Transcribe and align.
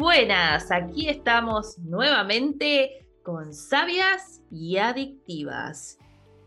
buenas, 0.00 0.72
aquí 0.72 1.10
estamos 1.10 1.78
nuevamente 1.78 3.06
con 3.22 3.52
sabias 3.52 4.40
y 4.50 4.78
adictivas. 4.78 5.98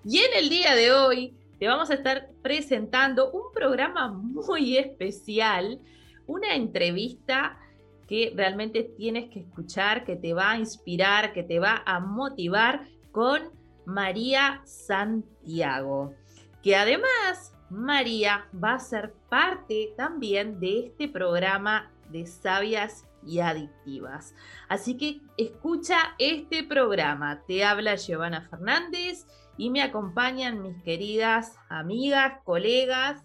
Y 0.04 0.18
en 0.18 0.34
el 0.40 0.50
día 0.50 0.74
de 0.74 0.92
hoy 0.92 1.38
te 1.60 1.68
vamos 1.68 1.92
a 1.92 1.94
estar 1.94 2.32
presentando 2.42 3.30
un 3.30 3.54
programa 3.54 4.08
muy 4.08 4.80
especial, 4.80 5.80
una 6.26 6.56
entrevista 6.56 7.60
que 8.08 8.34
realmente 8.36 8.82
tienes 8.98 9.30
que 9.30 9.42
escuchar, 9.42 10.04
que 10.04 10.16
te 10.16 10.34
va 10.34 10.54
a 10.54 10.58
inspirar, 10.58 11.32
que 11.32 11.44
te 11.44 11.60
va 11.60 11.84
a 11.86 12.00
motivar 12.00 12.88
con 13.12 13.52
María 13.86 14.64
Santiago, 14.66 16.16
que 16.64 16.76
además 16.76 17.56
María 17.70 18.48
va 18.52 18.74
a 18.74 18.80
ser 18.80 19.14
parte 19.30 19.94
también 19.96 20.60
de 20.60 20.88
este 20.88 21.08
programa 21.08 21.92
de 22.10 22.26
sabias 22.26 23.06
y 23.26 23.40
adictivas. 23.40 24.34
Así 24.70 24.98
que 24.98 25.22
escucha 25.38 26.16
este 26.20 26.64
programa. 26.64 27.44
Te 27.48 27.64
habla 27.64 27.96
Giovanna 27.96 28.48
Fernández 28.50 29.26
y 29.58 29.70
me 29.70 29.82
acompañan 29.82 30.62
mis 30.62 30.82
queridas 30.84 31.56
amigas, 31.70 32.42
colegas. 32.44 33.22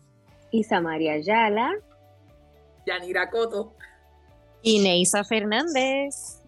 Isa 0.50 0.80
María 0.80 1.12
Ayala. 1.12 1.74
Yanira 2.86 3.30
Coto. 3.30 3.74
Y 4.62 4.80
Neisa 4.80 5.24
Fernández. 5.24 6.42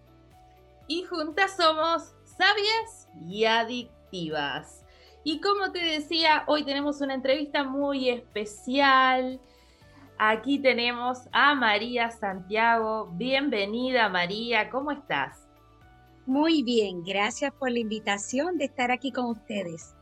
Y 0.87 1.03
juntas 1.03 1.55
somos 1.55 2.13
sabias 2.25 3.07
y 3.27 3.45
adictivas. 3.45 4.83
Y 5.23 5.39
como 5.39 5.71
te 5.71 5.79
decía, 5.79 6.43
hoy 6.47 6.65
tenemos 6.65 6.99
una 7.01 7.13
entrevista 7.13 7.63
muy 7.63 8.09
especial 8.09 9.39
Aquí 10.23 10.59
tenemos 10.59 11.27
a 11.31 11.55
María 11.55 12.11
Santiago. 12.11 13.09
Bienvenida 13.13 14.07
María, 14.07 14.69
¿cómo 14.69 14.91
estás? 14.91 15.47
Muy 16.27 16.61
bien, 16.61 17.03
gracias 17.03 17.51
por 17.51 17.71
la 17.71 17.79
invitación 17.79 18.59
de 18.59 18.65
estar 18.65 18.91
aquí 18.91 19.11
con 19.11 19.25
ustedes. 19.25 19.95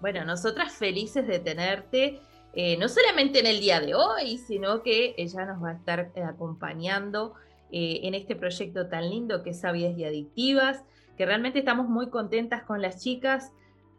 Bueno, 0.00 0.24
nosotras 0.24 0.72
felices 0.72 1.28
de 1.28 1.38
tenerte, 1.38 2.18
eh, 2.54 2.76
no 2.78 2.88
solamente 2.88 3.38
en 3.38 3.46
el 3.46 3.60
día 3.60 3.78
de 3.78 3.94
hoy, 3.94 4.38
sino 4.38 4.82
que 4.82 5.14
ella 5.16 5.44
nos 5.44 5.62
va 5.62 5.70
a 5.70 5.74
estar 5.74 6.10
eh, 6.16 6.22
acompañando 6.24 7.34
eh, 7.70 8.00
en 8.02 8.14
este 8.14 8.34
proyecto 8.34 8.88
tan 8.88 9.08
lindo 9.08 9.44
que 9.44 9.50
es 9.50 9.60
Sabias 9.60 9.96
y 9.96 10.04
Adictivas, 10.04 10.82
que 11.16 11.24
realmente 11.24 11.60
estamos 11.60 11.88
muy 11.88 12.10
contentas 12.10 12.64
con 12.64 12.82
las 12.82 13.00
chicas 13.00 13.52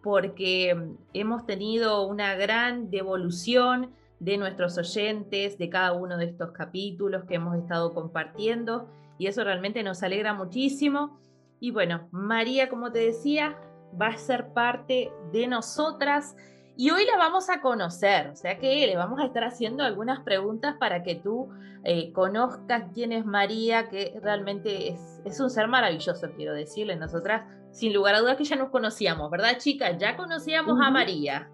porque 0.04 0.76
mm, 0.76 0.98
hemos 1.14 1.46
tenido 1.46 2.06
una 2.06 2.36
gran 2.36 2.92
devolución 2.92 3.94
de 4.20 4.38
nuestros 4.38 4.78
oyentes, 4.78 5.58
de 5.58 5.70
cada 5.70 5.94
uno 5.94 6.18
de 6.18 6.26
estos 6.26 6.52
capítulos 6.52 7.26
que 7.26 7.36
hemos 7.36 7.56
estado 7.56 7.94
compartiendo 7.94 8.90
y 9.18 9.28
eso 9.28 9.44
realmente 9.44 9.84
nos 9.84 10.04
alegra 10.04 10.34
muchísimo. 10.34 11.20
Y 11.60 11.72
bueno, 11.72 12.08
María, 12.12 12.70
como 12.70 12.92
te 12.92 13.00
decía, 13.00 13.58
va 14.00 14.08
a 14.08 14.18
ser 14.18 14.54
parte 14.54 15.12
de 15.32 15.48
nosotras 15.48 16.36
y 16.76 16.92
hoy 16.92 17.06
la 17.06 17.18
vamos 17.18 17.50
a 17.50 17.62
conocer, 17.62 18.30
o 18.30 18.36
sea 18.36 18.60
que 18.60 18.86
le 18.86 18.96
vamos 18.96 19.20
a 19.20 19.26
estar 19.26 19.44
haciendo 19.44 19.84
algunas 19.84 20.20
preguntas 20.20 20.76
para 20.80 21.02
que 21.02 21.16
tú 21.16 21.50
eh, 21.84 22.12
conozcas 22.14 22.92
quién 22.94 23.12
es 23.12 23.26
María, 23.26 23.90
que 23.90 24.20
realmente 24.22 24.90
es, 24.90 25.22
es, 25.26 25.40
un 25.40 25.50
ser 25.50 25.68
maravilloso, 25.68 26.30
quiero 26.36 26.54
decirle. 26.54 26.96
Nosotras, 26.96 27.46
sin 27.72 27.94
lugar 27.94 28.14
a 28.14 28.20
dudas, 28.20 28.38
que 28.38 28.44
ya 28.44 28.56
nos 28.58 28.70
conocíamos, 28.70 29.32
¿verdad, 29.32 29.58
chicas? 29.58 29.98
Ya 29.98 30.18
conocíamos 30.18 30.80
a 30.80 30.92
María. 30.92 31.50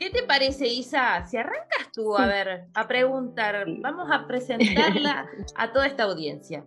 ¿Qué 0.00 0.08
te 0.08 0.22
parece, 0.22 0.66
Isa? 0.66 1.26
Si 1.26 1.36
arrancas 1.36 1.92
tú, 1.92 2.16
a 2.16 2.26
ver, 2.26 2.64
a 2.72 2.88
preguntar, 2.88 3.66
vamos 3.80 4.08
a 4.10 4.26
presentarla 4.26 5.28
a 5.54 5.72
toda 5.74 5.86
esta 5.86 6.04
audiencia. 6.04 6.64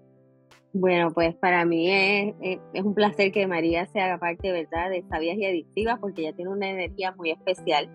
Bueno, 0.72 1.12
pues 1.12 1.34
para 1.36 1.66
mí 1.66 1.90
es, 1.90 2.36
es, 2.42 2.84
un 2.84 2.94
placer 2.94 3.32
que 3.32 3.48
María 3.48 3.88
se 3.88 4.00
haga 4.00 4.20
parte, 4.20 4.52
¿verdad?, 4.52 4.92
de 4.92 5.04
Sabias 5.10 5.38
y 5.40 5.46
Adictivas, 5.46 5.98
porque 6.00 6.22
ella 6.22 6.36
tiene 6.36 6.52
una 6.52 6.70
energía 6.70 7.12
muy 7.14 7.32
especial, 7.32 7.90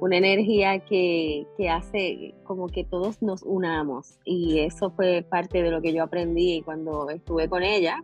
una 0.00 0.16
energía 0.16 0.78
que, 0.78 1.46
que 1.58 1.68
hace 1.68 2.34
como 2.44 2.68
que 2.68 2.84
todos 2.84 3.20
nos 3.20 3.42
unamos. 3.42 4.18
Y 4.24 4.60
eso 4.60 4.90
fue 4.90 5.22
parte 5.22 5.62
de 5.62 5.70
lo 5.70 5.82
que 5.82 5.92
yo 5.92 6.02
aprendí 6.02 6.62
cuando 6.62 7.10
estuve 7.10 7.50
con 7.50 7.62
ella, 7.62 8.02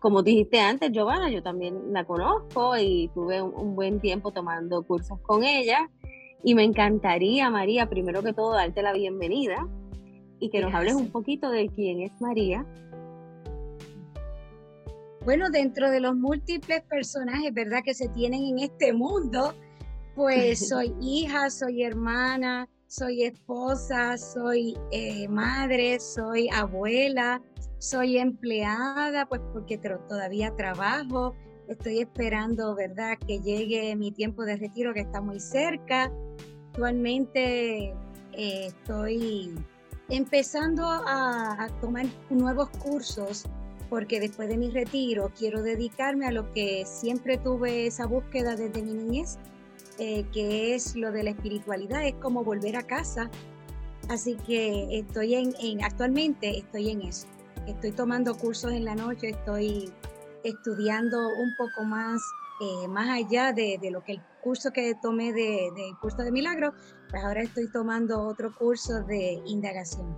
como 0.00 0.22
dijiste 0.22 0.60
antes, 0.60 0.90
Giovanna, 0.92 1.30
yo 1.30 1.42
también 1.42 1.92
la 1.92 2.04
conozco 2.04 2.76
y 2.76 3.08
tuve 3.14 3.40
un, 3.42 3.74
buen 3.74 4.00
tiempo 4.00 4.32
tomando 4.32 4.82
cursos 4.82 5.20
con 5.20 5.44
ella. 5.44 5.90
Y 6.42 6.54
me 6.54 6.64
encantaría, 6.64 7.50
María, 7.50 7.88
primero 7.88 8.22
que 8.22 8.32
todo, 8.32 8.52
darte 8.52 8.82
la 8.82 8.92
bienvenida 8.92 9.66
y 10.38 10.50
que 10.50 10.60
nos 10.60 10.74
hables 10.74 10.94
un 10.94 11.10
poquito 11.10 11.50
de 11.50 11.68
quién 11.68 12.00
es 12.00 12.12
María. 12.20 12.66
Bueno, 15.24 15.50
dentro 15.50 15.90
de 15.90 16.00
los 16.00 16.14
múltiples 16.14 16.82
personajes, 16.82 17.52
¿verdad?, 17.52 17.80
que 17.84 17.94
se 17.94 18.08
tienen 18.08 18.44
en 18.44 18.58
este 18.60 18.92
mundo, 18.92 19.54
pues 20.14 20.68
soy 20.68 20.94
hija, 21.00 21.50
soy 21.50 21.82
hermana, 21.82 22.68
soy 22.86 23.24
esposa, 23.24 24.16
soy 24.16 24.76
eh, 24.92 25.26
madre, 25.28 25.98
soy 25.98 26.48
abuela, 26.48 27.42
soy 27.78 28.18
empleada, 28.18 29.26
pues 29.26 29.40
porque 29.52 29.78
todavía 29.78 30.54
trabajo, 30.56 31.34
estoy 31.68 32.00
esperando, 32.00 32.74
¿verdad?, 32.74 33.18
que 33.26 33.40
llegue 33.40 33.94
mi 33.96 34.12
tiempo 34.12 34.44
de 34.44 34.56
retiro 34.56 34.94
que 34.94 35.00
está 35.00 35.20
muy 35.20 35.40
cerca. 35.40 36.12
Actualmente 36.70 37.94
eh, 38.32 38.66
estoy 38.66 39.54
empezando 40.08 40.84
a, 40.84 41.64
a, 41.64 41.68
tomar 41.80 42.06
nuevos 42.30 42.68
cursos 42.70 43.44
porque 43.88 44.20
después 44.20 44.48
de 44.48 44.56
mi 44.56 44.70
retiro 44.70 45.32
quiero 45.36 45.62
dedicarme 45.62 46.26
a 46.26 46.32
lo 46.32 46.52
que 46.52 46.84
siempre 46.86 47.38
tuve 47.38 47.86
esa 47.86 48.06
búsqueda 48.06 48.56
desde 48.56 48.82
mi 48.82 48.92
niñez, 48.92 49.38
eh, 49.98 50.24
que 50.32 50.74
es 50.74 50.96
lo 50.96 51.12
de 51.12 51.24
la 51.24 51.30
espiritualidad, 51.30 52.06
es 52.06 52.14
como 52.14 52.44
volver 52.44 52.76
a 52.76 52.82
casa. 52.82 53.30
Así 54.08 54.36
que 54.46 54.98
estoy 54.98 55.34
en, 55.34 55.54
en 55.60 55.82
actualmente 55.82 56.58
estoy 56.58 56.90
en 56.90 57.02
eso 57.02 57.26
estoy 57.66 57.92
tomando 57.92 58.36
cursos 58.36 58.72
en 58.72 58.84
la 58.84 58.94
noche, 58.94 59.30
estoy 59.30 59.92
estudiando 60.44 61.18
un 61.18 61.54
poco 61.56 61.84
más, 61.84 62.22
eh, 62.60 62.88
más 62.88 63.08
allá 63.08 63.52
de, 63.52 63.78
lo 63.90 64.02
que 64.02 64.12
el 64.12 64.22
curso 64.42 64.70
que 64.72 64.94
tomé 65.02 65.32
de 65.32 65.70
curso 66.00 66.18
de 66.18 66.30
milagro, 66.30 66.72
pues 67.10 67.24
ahora 67.24 67.42
estoy 67.42 67.70
tomando 67.70 68.20
otro 68.26 68.54
curso 68.54 69.02
de 69.04 69.40
indagación. 69.46 70.16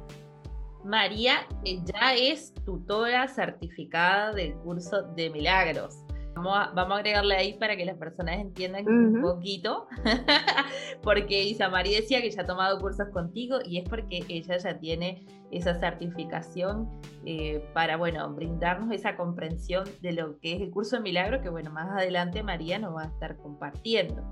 María 0.85 1.47
eh, 1.65 1.81
ya 1.85 2.15
es 2.15 2.55
tutora 2.65 3.29
certificada 3.29 4.33
del 4.33 4.55
curso 4.55 5.03
de 5.15 5.31
milagros. 5.31 6.05
Vamos 6.43 6.57
a, 6.93 6.97
agregarle 6.97 7.37
ahí 7.37 7.55
para 7.55 7.77
que 7.77 7.85
las 7.85 7.97
personas 7.97 8.39
entiendan 8.39 8.87
un 8.89 9.21
poquito, 9.21 9.87
porque 11.03 11.43
Isa 11.45 11.69
María 11.69 12.01
decía 12.01 12.21
que 12.21 12.31
ya 12.31 12.43
ha 12.43 12.47
tomado 12.47 12.79
cursos 12.79 13.09
contigo 13.13 13.59
y 13.65 13.79
es 13.79 13.89
porque 13.89 14.25
ella 14.29 14.57
ya 14.57 14.79
tiene 14.79 15.27
esa 15.51 15.75
certificación 15.75 16.89
eh, 17.25 17.65
para, 17.75 17.97
bueno, 17.97 18.33
brindarnos 18.35 18.93
esa 18.93 19.17
comprensión 19.17 19.85
de 20.01 20.13
lo 20.13 20.39
que 20.39 20.55
es 20.55 20.61
el 20.61 20.71
curso 20.71 20.97
de 20.97 21.03
milagro, 21.03 21.41
que, 21.43 21.49
bueno, 21.49 21.71
más 21.71 21.91
adelante 21.91 22.43
María 22.43 22.79
nos 22.79 22.95
va 22.95 23.03
a 23.03 23.07
estar 23.07 23.37
compartiendo. 23.39 24.23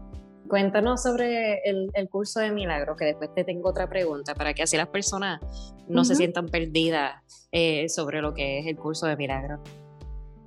Cuéntanos 0.48 1.02
sobre 1.02 1.60
el, 1.64 2.08
curso 2.08 2.38
de 2.38 2.52
milagro, 2.52 2.94
que 2.94 3.06
después 3.06 3.34
te 3.34 3.42
tengo 3.42 3.70
otra 3.70 3.88
pregunta, 3.88 4.34
para 4.34 4.54
que 4.54 4.62
así 4.62 4.76
las 4.76 4.88
personas 4.88 5.40
no 5.88 6.04
se 6.04 6.14
sientan 6.14 6.46
perdidas 6.46 7.48
eh, 7.50 7.88
sobre 7.88 8.22
lo 8.22 8.32
que 8.32 8.60
es 8.60 8.66
el 8.66 8.76
curso 8.76 9.06
de 9.06 9.16
milagro. 9.16 9.60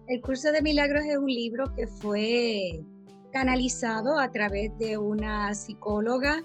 El 0.09 0.21
curso 0.21 0.51
de 0.51 0.63
milagros 0.63 1.03
es 1.05 1.17
un 1.19 1.27
libro 1.27 1.71
que 1.75 1.85
fue 1.85 2.83
canalizado 3.31 4.17
a 4.17 4.31
través 4.31 4.75
de 4.79 4.97
una 4.97 5.53
psicóloga 5.53 6.41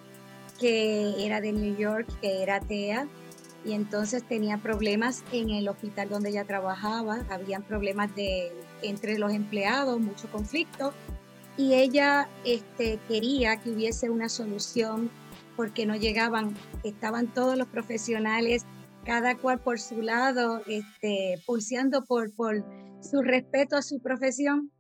que 0.61 1.25
era 1.25 1.41
de 1.41 1.53
New 1.53 1.75
York, 1.75 2.07
que 2.21 2.43
era 2.43 2.57
atea, 2.57 3.09
y 3.65 3.73
entonces 3.73 4.23
tenía 4.29 4.59
problemas 4.59 5.25
en 5.33 5.49
el 5.49 5.67
hospital 5.67 6.11
donde 6.11 6.29
ella 6.29 6.45
trabajaba, 6.45 7.25
habían 7.31 7.63
problemas 7.63 8.15
de, 8.15 8.53
entre 8.83 9.19
los 9.19 9.33
empleados, 9.33 9.99
mucho 9.99 10.31
conflicto, 10.31 10.93
y 11.57 11.73
ella 11.73 12.29
este, 12.45 12.99
quería 13.09 13.57
que 13.57 13.71
hubiese 13.71 14.11
una 14.11 14.29
solución 14.29 15.11
porque 15.57 15.87
no 15.87 15.97
llegaban, 15.97 16.55
estaban 16.83 17.33
todos 17.33 17.57
los 17.57 17.69
profesionales, 17.69 18.67
cada 19.07 19.39
cual 19.39 19.59
por 19.59 19.81
su 19.81 20.03
lado, 20.03 20.61
este, 20.67 21.41
pulseando 21.47 22.05
por, 22.05 22.31
por 22.35 22.63
su 23.05 23.23
respeto 23.23 23.77
a 23.77 23.83
su 23.83 24.01
profesión 24.01 24.73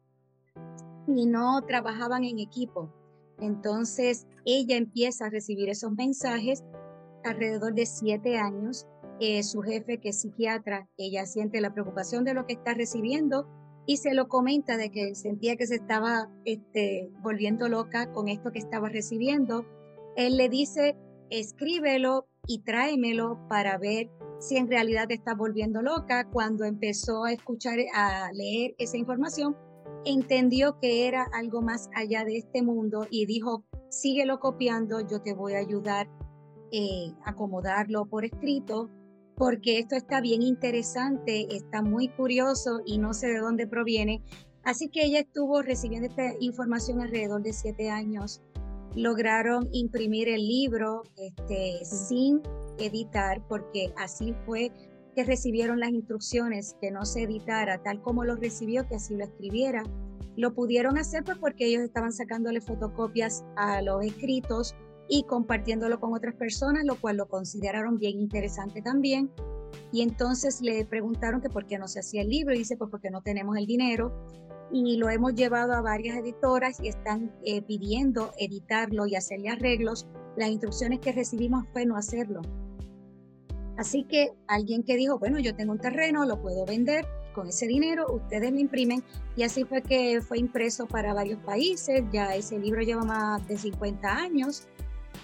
y 1.06 1.26
no 1.26 1.62
trabajaban 1.66 2.24
en 2.24 2.38
equipo. 2.38 2.90
Entonces 3.38 4.26
ella 4.44 4.76
empieza 4.76 5.26
a 5.26 5.30
recibir 5.30 5.68
esos 5.68 5.92
mensajes 5.92 6.64
alrededor 7.24 7.74
de 7.74 7.86
siete 7.86 8.38
años. 8.38 8.86
Eh, 9.20 9.42
su 9.42 9.60
jefe, 9.60 9.98
que 9.98 10.08
es 10.08 10.20
psiquiatra, 10.20 10.88
ella 10.96 11.26
siente 11.26 11.60
la 11.60 11.72
preocupación 11.72 12.24
de 12.24 12.34
lo 12.34 12.46
que 12.46 12.54
está 12.54 12.74
recibiendo 12.74 13.46
y 13.86 13.98
se 13.98 14.14
lo 14.14 14.28
comenta 14.28 14.76
de 14.76 14.90
que 14.90 15.14
sentía 15.14 15.56
que 15.56 15.66
se 15.66 15.76
estaba 15.76 16.30
este, 16.44 17.10
volviendo 17.22 17.68
loca 17.68 18.10
con 18.10 18.28
esto 18.28 18.50
que 18.50 18.58
estaba 18.58 18.88
recibiendo. 18.88 19.66
Él 20.16 20.36
le 20.36 20.48
dice, 20.48 20.96
escríbelo 21.30 22.26
y 22.46 22.60
tráemelo 22.62 23.38
para 23.48 23.78
ver 23.78 24.10
si 24.38 24.56
en 24.56 24.68
realidad 24.68 25.08
te 25.08 25.14
estás 25.14 25.36
volviendo 25.36 25.82
loca. 25.82 26.28
Cuando 26.30 26.64
empezó 26.64 27.24
a 27.24 27.32
escuchar, 27.32 27.78
a 27.94 28.30
leer 28.32 28.74
esa 28.78 28.96
información, 28.96 29.56
entendió 30.04 30.78
que 30.80 31.06
era 31.06 31.26
algo 31.32 31.62
más 31.62 31.88
allá 31.94 32.24
de 32.24 32.38
este 32.38 32.62
mundo 32.62 33.06
y 33.10 33.26
dijo, 33.26 33.64
síguelo 33.88 34.40
copiando, 34.40 35.00
yo 35.00 35.20
te 35.20 35.34
voy 35.34 35.54
a 35.54 35.58
ayudar 35.58 36.08
eh, 36.72 37.12
a 37.24 37.30
acomodarlo 37.30 38.06
por 38.06 38.24
escrito, 38.24 38.90
porque 39.36 39.78
esto 39.78 39.96
está 39.96 40.20
bien 40.20 40.42
interesante, 40.42 41.46
está 41.54 41.82
muy 41.82 42.08
curioso 42.08 42.80
y 42.84 42.98
no 42.98 43.14
sé 43.14 43.28
de 43.28 43.38
dónde 43.38 43.66
proviene. 43.66 44.22
Así 44.64 44.88
que 44.88 45.04
ella 45.04 45.20
estuvo 45.20 45.62
recibiendo 45.62 46.08
esta 46.08 46.34
información 46.40 47.00
alrededor 47.00 47.42
de 47.42 47.52
siete 47.52 47.90
años. 47.90 48.42
Lograron 48.94 49.68
imprimir 49.72 50.28
el 50.28 50.46
libro 50.46 51.02
este, 51.16 51.84
sin 51.84 52.40
editar, 52.78 53.42
porque 53.48 53.92
así 53.96 54.34
fue 54.46 54.70
que 55.14 55.24
recibieron 55.24 55.80
las 55.80 55.90
instrucciones, 55.90 56.76
que 56.80 56.90
no 56.90 57.04
se 57.04 57.22
editara 57.22 57.82
tal 57.82 58.02
como 58.02 58.24
lo 58.24 58.36
recibió, 58.36 58.86
que 58.88 58.96
así 58.96 59.14
lo 59.16 59.24
escribiera. 59.24 59.82
Lo 60.36 60.54
pudieron 60.54 60.98
hacer 60.98 61.22
pues 61.24 61.38
porque 61.38 61.66
ellos 61.66 61.82
estaban 61.82 62.12
sacándole 62.12 62.60
fotocopias 62.60 63.44
a 63.56 63.80
los 63.82 64.04
escritos 64.04 64.74
y 65.08 65.22
compartiéndolo 65.24 66.00
con 66.00 66.12
otras 66.12 66.34
personas, 66.34 66.84
lo 66.84 67.00
cual 67.00 67.18
lo 67.18 67.28
consideraron 67.28 67.98
bien 67.98 68.18
interesante 68.18 68.82
también. 68.82 69.30
Y 69.92 70.02
entonces 70.02 70.60
le 70.60 70.84
preguntaron 70.84 71.40
que 71.40 71.50
por 71.50 71.66
qué 71.66 71.78
no 71.78 71.86
se 71.86 72.00
hacía 72.00 72.22
el 72.22 72.28
libro 72.28 72.54
y 72.54 72.58
dice 72.58 72.76
pues 72.76 72.90
porque 72.90 73.10
no 73.10 73.22
tenemos 73.22 73.56
el 73.56 73.66
dinero 73.66 74.12
y 74.72 74.96
lo 74.96 75.08
hemos 75.08 75.34
llevado 75.34 75.72
a 75.74 75.82
varias 75.82 76.16
editoras 76.18 76.80
y 76.80 76.88
están 76.88 77.32
eh, 77.44 77.62
pidiendo 77.62 78.32
editarlo 78.38 79.06
y 79.06 79.14
hacerle 79.14 79.50
arreglos. 79.50 80.08
Las 80.36 80.48
instrucciones 80.48 80.98
que 80.98 81.12
recibimos 81.12 81.64
fue 81.72 81.86
no 81.86 81.96
hacerlo. 81.96 82.42
Así 83.76 84.04
que 84.04 84.32
alguien 84.46 84.82
que 84.82 84.96
dijo, 84.96 85.18
bueno, 85.18 85.38
yo 85.38 85.54
tengo 85.54 85.72
un 85.72 85.78
terreno, 85.78 86.24
lo 86.24 86.40
puedo 86.40 86.64
vender, 86.64 87.06
con 87.34 87.48
ese 87.48 87.66
dinero 87.66 88.06
ustedes 88.12 88.52
lo 88.52 88.58
imprimen 88.58 89.02
y 89.36 89.42
así 89.42 89.64
fue 89.64 89.82
que 89.82 90.22
fue 90.22 90.38
impreso 90.38 90.86
para 90.86 91.12
varios 91.12 91.40
países, 91.40 92.04
ya 92.12 92.34
ese 92.34 92.58
libro 92.58 92.80
lleva 92.80 93.02
más 93.04 93.46
de 93.48 93.58
50 93.58 94.08
años. 94.08 94.68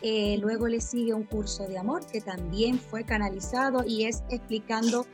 Eh, 0.02 0.38
luego 0.40 0.66
le 0.66 0.80
sigue 0.80 1.14
un 1.14 1.24
curso 1.24 1.66
de 1.66 1.78
amor 1.78 2.06
que 2.06 2.20
también 2.20 2.78
fue 2.78 3.04
canalizado 3.04 3.84
y 3.86 4.04
es 4.04 4.22
explicando 4.30 5.06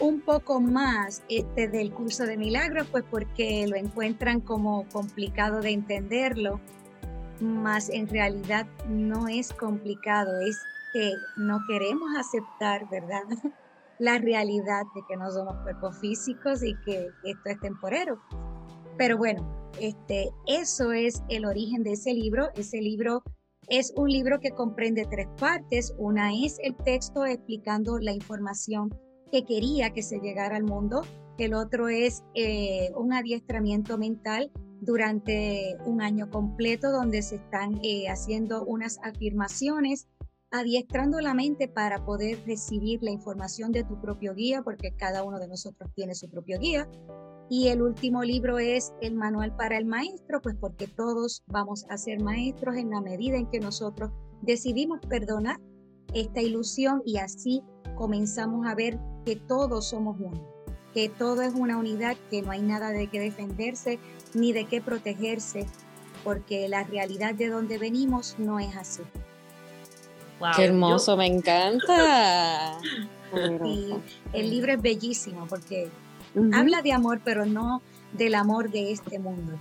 un 0.00 0.20
poco 0.20 0.60
más 0.60 1.22
este 1.28 1.68
del 1.68 1.92
curso 1.92 2.24
de 2.24 2.36
milagros, 2.36 2.86
pues 2.90 3.04
porque 3.08 3.66
lo 3.68 3.76
encuentran 3.76 4.40
como 4.40 4.86
complicado 4.88 5.60
de 5.60 5.70
entenderlo, 5.70 6.60
más 7.40 7.88
en 7.88 8.08
realidad 8.08 8.66
no 8.88 9.28
es 9.28 9.52
complicado, 9.52 10.40
es 10.40 10.58
que 10.92 11.12
no 11.36 11.60
queremos 11.68 12.10
aceptar, 12.18 12.88
¿verdad? 12.90 13.22
La 13.98 14.18
realidad 14.18 14.82
de 14.94 15.02
que 15.08 15.16
no 15.16 15.30
somos 15.30 15.56
cuerpos 15.62 15.98
físicos 15.98 16.62
y 16.62 16.74
que 16.84 17.08
esto 17.24 17.42
es 17.44 17.60
temporero. 17.60 18.20
Pero 18.98 19.16
bueno, 19.16 19.70
este, 19.80 20.30
eso 20.46 20.92
es 20.92 21.22
el 21.28 21.44
origen 21.44 21.82
de 21.82 21.92
ese 21.92 22.12
libro. 22.12 22.48
Ese 22.54 22.80
libro 22.80 23.22
es 23.68 23.92
un 23.96 24.10
libro 24.10 24.40
que 24.40 24.50
comprende 24.50 25.06
tres 25.08 25.28
partes. 25.38 25.94
Una 25.98 26.32
es 26.32 26.58
el 26.62 26.76
texto 26.76 27.24
explicando 27.24 27.98
la 27.98 28.12
información 28.12 28.90
que 29.30 29.44
quería 29.44 29.92
que 29.92 30.02
se 30.02 30.18
llegara 30.18 30.56
al 30.56 30.64
mundo. 30.64 31.02
El 31.38 31.54
otro 31.54 31.88
es 31.88 32.22
eh, 32.34 32.90
un 32.94 33.12
adiestramiento 33.12 33.98
mental 33.98 34.50
durante 34.82 35.76
un 35.86 36.02
año 36.02 36.28
completo 36.28 36.90
donde 36.90 37.22
se 37.22 37.36
están 37.36 37.78
eh, 37.82 38.08
haciendo 38.08 38.64
unas 38.64 38.98
afirmaciones 39.02 40.08
adiestrando 40.52 41.20
la 41.20 41.34
mente 41.34 41.66
para 41.66 42.04
poder 42.04 42.38
recibir 42.46 43.02
la 43.02 43.10
información 43.10 43.72
de 43.72 43.84
tu 43.84 44.00
propio 44.00 44.34
guía, 44.34 44.62
porque 44.62 44.92
cada 44.92 45.24
uno 45.24 45.38
de 45.38 45.48
nosotros 45.48 45.90
tiene 45.94 46.14
su 46.14 46.28
propio 46.28 46.58
guía. 46.58 46.88
Y 47.48 47.68
el 47.68 47.82
último 47.82 48.22
libro 48.22 48.58
es 48.58 48.92
el 49.00 49.14
manual 49.14 49.56
para 49.56 49.76
el 49.76 49.86
maestro, 49.86 50.40
pues 50.40 50.54
porque 50.60 50.86
todos 50.86 51.42
vamos 51.46 51.84
a 51.88 51.96
ser 51.96 52.20
maestros 52.20 52.76
en 52.76 52.90
la 52.90 53.00
medida 53.00 53.36
en 53.36 53.50
que 53.50 53.60
nosotros 53.60 54.10
decidimos 54.42 55.00
perdonar 55.08 55.58
esta 56.14 56.42
ilusión 56.42 57.02
y 57.04 57.16
así 57.16 57.62
comenzamos 57.96 58.66
a 58.66 58.74
ver 58.74 58.98
que 59.24 59.36
todos 59.36 59.88
somos 59.88 60.16
uno, 60.20 60.46
que 60.92 61.08
todo 61.08 61.42
es 61.42 61.54
una 61.54 61.78
unidad, 61.78 62.16
que 62.30 62.42
no 62.42 62.50
hay 62.50 62.62
nada 62.62 62.90
de 62.90 63.08
qué 63.08 63.20
defenderse 63.20 63.98
ni 64.34 64.52
de 64.52 64.66
qué 64.66 64.80
protegerse, 64.80 65.66
porque 66.24 66.68
la 66.68 66.84
realidad 66.84 67.34
de 67.34 67.48
donde 67.48 67.78
venimos 67.78 68.36
no 68.38 68.58
es 68.58 68.76
así. 68.76 69.02
Qué 70.56 70.64
hermoso, 70.64 71.16
me 71.16 71.26
encanta. 71.26 72.78
Y 73.64 73.94
el 74.34 74.50
libro 74.50 74.72
es 74.74 74.82
bellísimo 74.82 75.46
porque 75.48 75.88
habla 76.52 76.82
de 76.82 76.92
amor, 76.92 77.22
pero 77.24 77.46
no 77.46 77.80
del 78.12 78.34
amor 78.34 78.70
de 78.70 78.92
este 78.92 79.18
mundo. 79.18 79.54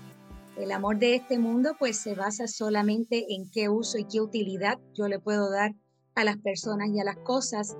El 0.58 0.74
amor 0.74 1.00
de 1.00 1.16
este 1.16 1.40
mundo 1.40 1.76
pues 1.80 1.98
se 1.98 2.14
basa 2.14 2.48
solamente 2.48 3.34
en 3.34 3.50
qué 3.50 3.70
uso 3.70 3.98
y 3.98 4.04
qué 4.04 4.20
utilidad 4.20 4.78
yo 4.94 5.08
le 5.08 5.20
puedo 5.20 5.50
dar 5.50 5.74
a 6.16 6.26
las 6.26 6.38
personas 6.38 6.90
y 6.90 7.00
a 7.00 7.06
las 7.06 7.18
cosas. 7.18 7.78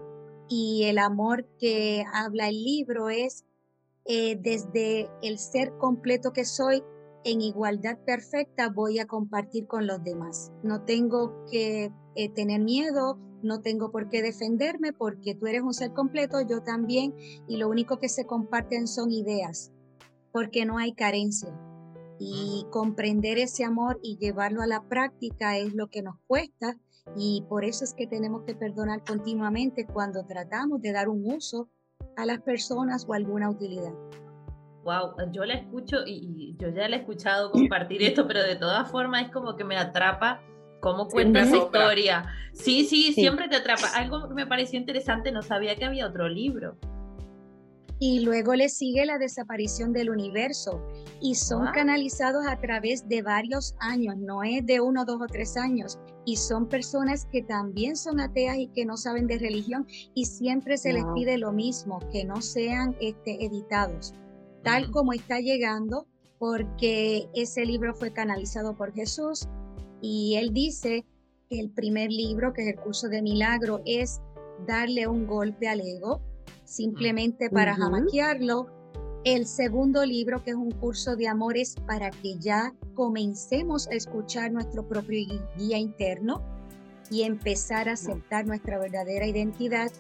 Y 0.48 0.86
el 0.86 0.98
amor 0.98 1.46
que 1.60 2.06
habla 2.14 2.48
el 2.48 2.64
libro 2.64 3.10
es 3.10 3.44
eh, 4.06 4.38
desde 4.42 5.10
el 5.22 5.38
ser 5.40 5.74
completo 5.78 6.32
que 6.32 6.46
soy 6.46 6.84
en 7.24 7.42
igualdad 7.42 7.98
perfecta 8.06 8.70
voy 8.70 9.00
a 9.00 9.06
compartir 9.06 9.68
con 9.68 9.86
los 9.86 10.04
demás. 10.04 10.52
No 10.64 10.84
tengo 10.84 11.46
que 11.52 11.92
eh, 12.16 12.30
tener 12.30 12.62
miedo, 12.62 13.18
no 13.44 13.62
tengo 13.62 13.92
por 13.92 14.10
qué 14.10 14.22
defenderme 14.22 14.94
porque 14.94 15.36
tú 15.36 15.48
eres 15.48 15.62
un 15.62 15.74
ser 15.74 15.94
completo, 15.94 16.38
yo 16.48 16.62
también, 16.62 17.14
y 17.48 17.58
lo 17.58 17.70
único 17.70 18.00
que 18.00 18.10
se 18.10 18.26
comparten 18.26 18.88
son 18.88 19.12
ideas, 19.12 19.72
porque 20.32 20.66
no 20.66 20.78
hay 20.78 20.94
carencia. 20.94 21.56
Y 22.20 22.68
comprender 22.70 23.40
ese 23.40 23.64
amor 23.64 24.00
y 24.04 24.18
llevarlo 24.18 24.62
a 24.62 24.68
la 24.68 24.84
práctica 24.84 25.58
es 25.58 25.74
lo 25.74 25.88
que 25.88 26.04
nos 26.04 26.16
cuesta 26.28 26.78
y 27.16 27.44
por 27.50 27.66
eso 27.66 27.84
es 27.84 27.94
que 27.94 28.08
tenemos 28.08 28.44
que 28.44 28.56
perdonar 28.56 29.04
continuamente 29.04 29.88
cuando 29.88 30.24
tratamos 30.26 30.82
de 30.82 30.92
dar 30.92 31.10
un 31.10 31.26
uso 31.26 31.68
a 32.18 32.26
las 32.26 32.42
personas 32.42 33.06
o 33.08 33.14
alguna 33.14 33.50
utilidad. 33.50 33.94
Wow, 34.84 35.32
yo 35.32 35.46
la 35.46 35.56
escucho 35.56 35.98
y, 36.06 36.56
yo 36.60 36.70
ya 36.70 36.88
la 36.88 36.98
he 36.98 37.00
escuchado 37.00 37.52
compartir 37.52 38.02
esto, 38.02 38.28
pero 38.28 38.44
de 38.44 38.56
todas 38.56 38.90
formas 38.90 39.26
es 39.26 39.32
como 39.32 39.56
que 39.56 39.64
me 39.64 39.78
atrapa 39.78 40.42
cómo 40.82 41.08
cuenta 41.08 41.42
esa 41.42 41.58
historia. 41.58 42.26
Sí, 42.52 42.86
sí, 42.86 43.14
siempre 43.14 43.48
te 43.48 43.56
atrapa. 43.56 43.88
Algo 43.96 44.28
que 44.28 44.34
me 44.34 44.46
pareció 44.46 44.78
interesante, 44.78 45.32
no 45.32 45.42
sabía 45.42 45.76
que 45.78 45.86
había 45.86 46.08
otro 46.08 46.28
libro. 46.28 46.78
Y 48.00 48.22
luego 48.22 48.56
le 48.56 48.68
sigue 48.68 49.06
la 49.06 49.20
desaparición 49.20 49.94
del 49.94 50.10
universo 50.10 50.84
y 51.22 51.36
son 51.36 51.68
canalizados 51.72 52.48
a 52.48 52.60
través 52.60 53.08
de 53.08 53.22
varios 53.22 53.76
años, 53.80 54.18
no 54.18 54.44
es 54.44 54.66
de 54.66 54.82
uno, 54.82 55.06
dos 55.06 55.22
o 55.22 55.28
tres 55.28 55.56
años. 55.56 56.00
Y 56.26 56.36
son 56.36 56.68
personas 56.68 57.26
que 57.32 57.44
también 57.44 57.96
son 57.96 58.20
ateas 58.20 58.58
y 58.58 58.68
que 58.70 58.86
no 58.86 58.98
saben 58.98 59.28
de 59.28 59.38
religión 59.38 59.86
y 60.16 60.26
siempre 60.26 60.78
se 60.78 60.94
les 60.94 61.06
pide 61.14 61.38
lo 61.38 61.52
mismo, 61.52 62.00
que 62.12 62.26
no 62.26 62.42
sean 62.42 62.96
este, 63.00 63.46
editados 63.46 64.16
tal 64.64 64.92
como 64.92 65.14
está 65.14 65.40
llegando, 65.40 66.08
porque 66.40 67.30
ese 67.36 67.66
libro 67.66 67.94
fue 67.94 68.12
canalizado 68.12 68.76
por 68.76 68.94
Jesús 68.94 69.48
y 70.02 70.36
él 70.36 70.54
dice 70.54 71.06
que 71.50 71.60
el 71.60 71.70
primer 71.70 72.12
libro, 72.12 72.54
que 72.54 72.64
es 72.64 72.68
el 72.70 72.80
curso 72.80 73.08
de 73.08 73.22
milagro, 73.22 73.82
es 73.86 74.22
darle 74.68 75.08
un 75.08 75.28
golpe 75.28 75.68
al 75.68 75.82
ego, 75.82 76.22
simplemente 76.66 77.50
para 77.50 77.76
jamaquearlo. 77.76 78.68
El 79.24 79.46
segundo 79.46 80.04
libro, 80.04 80.44
que 80.44 80.52
es 80.52 80.56
un 80.56 80.72
curso 80.72 81.16
de 81.16 81.28
amor, 81.28 81.58
es 81.58 81.76
para 81.86 82.10
que 82.10 82.38
ya 82.40 82.74
comencemos 82.96 83.88
a 83.88 83.92
escuchar 83.92 84.52
nuestro 84.52 84.88
propio 84.88 85.20
guía 85.58 85.78
interno 85.78 86.42
y 87.12 87.24
empezar 87.24 87.90
a 87.90 87.94
aceptar 87.94 88.48
nuestra 88.48 88.80
verdadera 88.80 89.28
identidad 89.28 89.92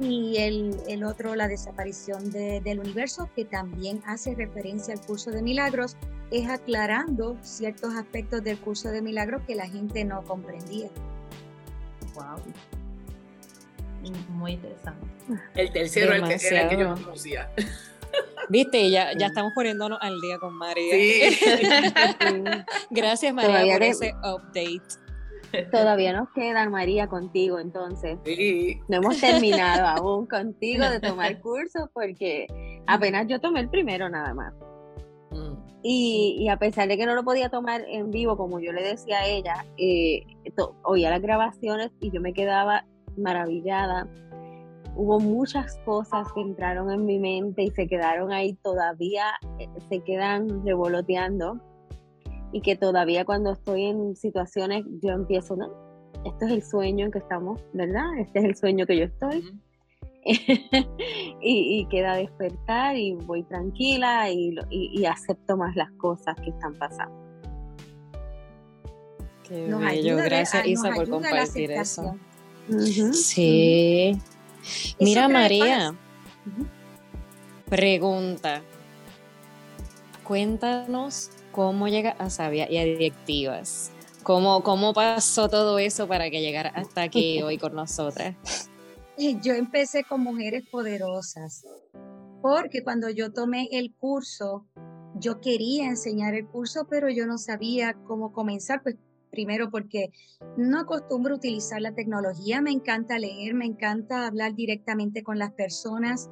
y 0.00 0.36
el, 0.38 1.04
otro, 1.04 1.34
la 1.34 1.48
desaparición 1.48 2.30
del 2.30 2.80
universo, 2.80 3.28
que 3.34 3.44
también 3.44 4.02
hace 4.06 4.34
referencia 4.34 4.94
al 4.94 5.00
curso 5.00 5.30
de 5.30 5.42
milagros, 5.42 5.96
es 6.30 6.48
aclarando 6.48 7.36
ciertos 7.42 7.94
aspectos 7.94 8.42
del 8.42 8.58
curso 8.58 8.88
de 8.88 9.02
milagros 9.02 9.42
que 9.46 9.54
la 9.54 9.68
gente 9.68 10.04
no 10.04 10.22
comprendía. 10.24 10.88
Wow. 12.14 12.42
Muy 14.30 14.52
interesante. 14.52 15.06
El 15.54 15.72
tercero, 15.72 16.12
el 16.12 16.24
que, 16.24 16.46
era 16.46 16.68
que 16.68 16.76
yo 16.76 16.88
no 16.88 17.02
conocía. 17.02 17.50
Viste, 18.48 18.90
ya, 18.90 19.16
ya 19.16 19.28
estamos 19.28 19.52
poniéndonos 19.54 19.98
al 20.02 20.20
día 20.20 20.38
con 20.38 20.54
María. 20.54 20.94
Sí. 20.94 21.38
Gracias, 22.90 23.32
María, 23.32 23.74
por 23.74 23.82
ese 23.82 24.14
update. 24.22 25.03
Todavía 25.72 26.12
nos 26.12 26.30
quedan, 26.30 26.70
María, 26.70 27.06
contigo, 27.08 27.58
entonces. 27.58 28.18
Sí. 28.24 28.80
No 28.88 28.98
hemos 28.98 29.20
terminado 29.20 29.86
aún 30.02 30.26
contigo 30.26 30.88
de 30.88 31.00
tomar 31.00 31.40
curso 31.40 31.90
porque 31.92 32.46
apenas 32.86 33.26
yo 33.28 33.40
tomé 33.40 33.60
el 33.60 33.68
primero 33.68 34.08
nada 34.08 34.34
más. 34.34 34.54
Mm. 35.30 35.54
Y, 35.82 36.48
a 36.48 36.56
pesar 36.56 36.88
de 36.88 36.96
que 36.96 37.06
no 37.06 37.14
lo 37.14 37.24
podía 37.24 37.50
tomar 37.50 37.82
en 37.88 38.10
vivo, 38.10 38.36
como 38.36 38.58
yo 38.60 38.72
le 38.72 38.82
decía 38.82 39.18
a 39.18 39.26
ella, 39.26 39.66
eh, 39.76 40.24
oía 40.82 41.10
las 41.10 41.20
grabaciones 41.20 41.90
y 42.00 42.10
yo 42.10 42.20
me 42.20 42.32
quedaba 42.32 42.86
maravillada 43.16 44.08
hubo 44.96 45.18
muchas 45.20 45.76
cosas 45.84 46.32
que 46.32 46.40
entraron 46.40 46.90
en 46.90 47.04
mi 47.04 47.18
mente 47.18 47.62
y 47.62 47.70
se 47.70 47.86
quedaron 47.86 48.32
ahí 48.32 48.54
todavía, 48.62 49.26
eh, 49.58 49.68
se 49.88 50.00
quedan 50.00 50.64
revoloteando 50.64 51.60
y 52.54 52.60
que 52.60 52.76
todavía 52.76 53.24
cuando 53.24 53.50
estoy 53.50 53.86
en 53.86 54.14
situaciones 54.14 54.84
yo 55.02 55.10
empiezo, 55.10 55.56
no, 55.56 55.72
este 56.24 56.44
es 56.44 56.52
el 56.52 56.62
sueño 56.62 57.06
en 57.06 57.10
que 57.10 57.18
estamos, 57.18 57.60
¿verdad? 57.72 58.16
Este 58.16 58.38
es 58.38 58.44
el 58.44 58.54
sueño 58.54 58.86
que 58.86 58.96
yo 58.96 59.04
estoy. 59.06 59.60
y, 61.42 61.84
queda 61.90 62.14
despertar 62.14 62.96
y 62.96 63.14
voy 63.14 63.42
tranquila 63.42 64.30
y, 64.30 65.04
acepto 65.04 65.56
más 65.56 65.74
las 65.74 65.90
cosas 65.98 66.36
que 66.36 66.50
están 66.50 66.78
pasando. 66.78 67.12
Qué 69.48 69.74
bello, 69.74 70.16
gracias 70.18 70.64
Isa 70.64 70.92
por 70.94 71.10
compartir 71.10 71.72
eso. 71.72 72.16
Sí. 73.12 74.16
Mira 75.00 75.28
María, 75.28 75.92
pregunta, 77.68 78.62
cuéntanos 80.22 81.30
cómo 81.54 81.86
llega 81.86 82.10
a 82.18 82.30
Sabia 82.30 82.70
y 82.70 82.78
Adictivas. 82.78 83.92
¿Cómo, 84.24 84.62
¿Cómo 84.62 84.92
pasó 84.92 85.48
todo 85.48 85.78
eso 85.78 86.08
para 86.08 86.28
que 86.28 86.40
llegara 86.40 86.70
hasta 86.70 87.02
aquí 87.02 87.42
hoy 87.42 87.58
con 87.58 87.74
nosotras? 87.74 88.34
Yo 89.42 89.54
empecé 89.54 90.02
con 90.02 90.22
mujeres 90.22 90.64
poderosas, 90.68 91.64
porque 92.42 92.82
cuando 92.82 93.08
yo 93.10 93.32
tomé 93.32 93.68
el 93.70 93.94
curso, 93.94 94.66
yo 95.14 95.40
quería 95.40 95.86
enseñar 95.86 96.34
el 96.34 96.48
curso, 96.48 96.88
pero 96.90 97.08
yo 97.08 97.24
no 97.24 97.38
sabía 97.38 97.94
cómo 98.08 98.32
comenzar, 98.32 98.82
pues 98.82 98.96
primero 99.30 99.70
porque 99.70 100.10
no 100.56 100.80
acostumbro 100.80 101.36
utilizar 101.36 101.80
la 101.80 101.94
tecnología, 101.94 102.60
me 102.60 102.72
encanta 102.72 103.20
leer, 103.20 103.54
me 103.54 103.66
encanta 103.66 104.26
hablar 104.26 104.56
directamente 104.56 105.22
con 105.22 105.38
las 105.38 105.52
personas, 105.52 106.28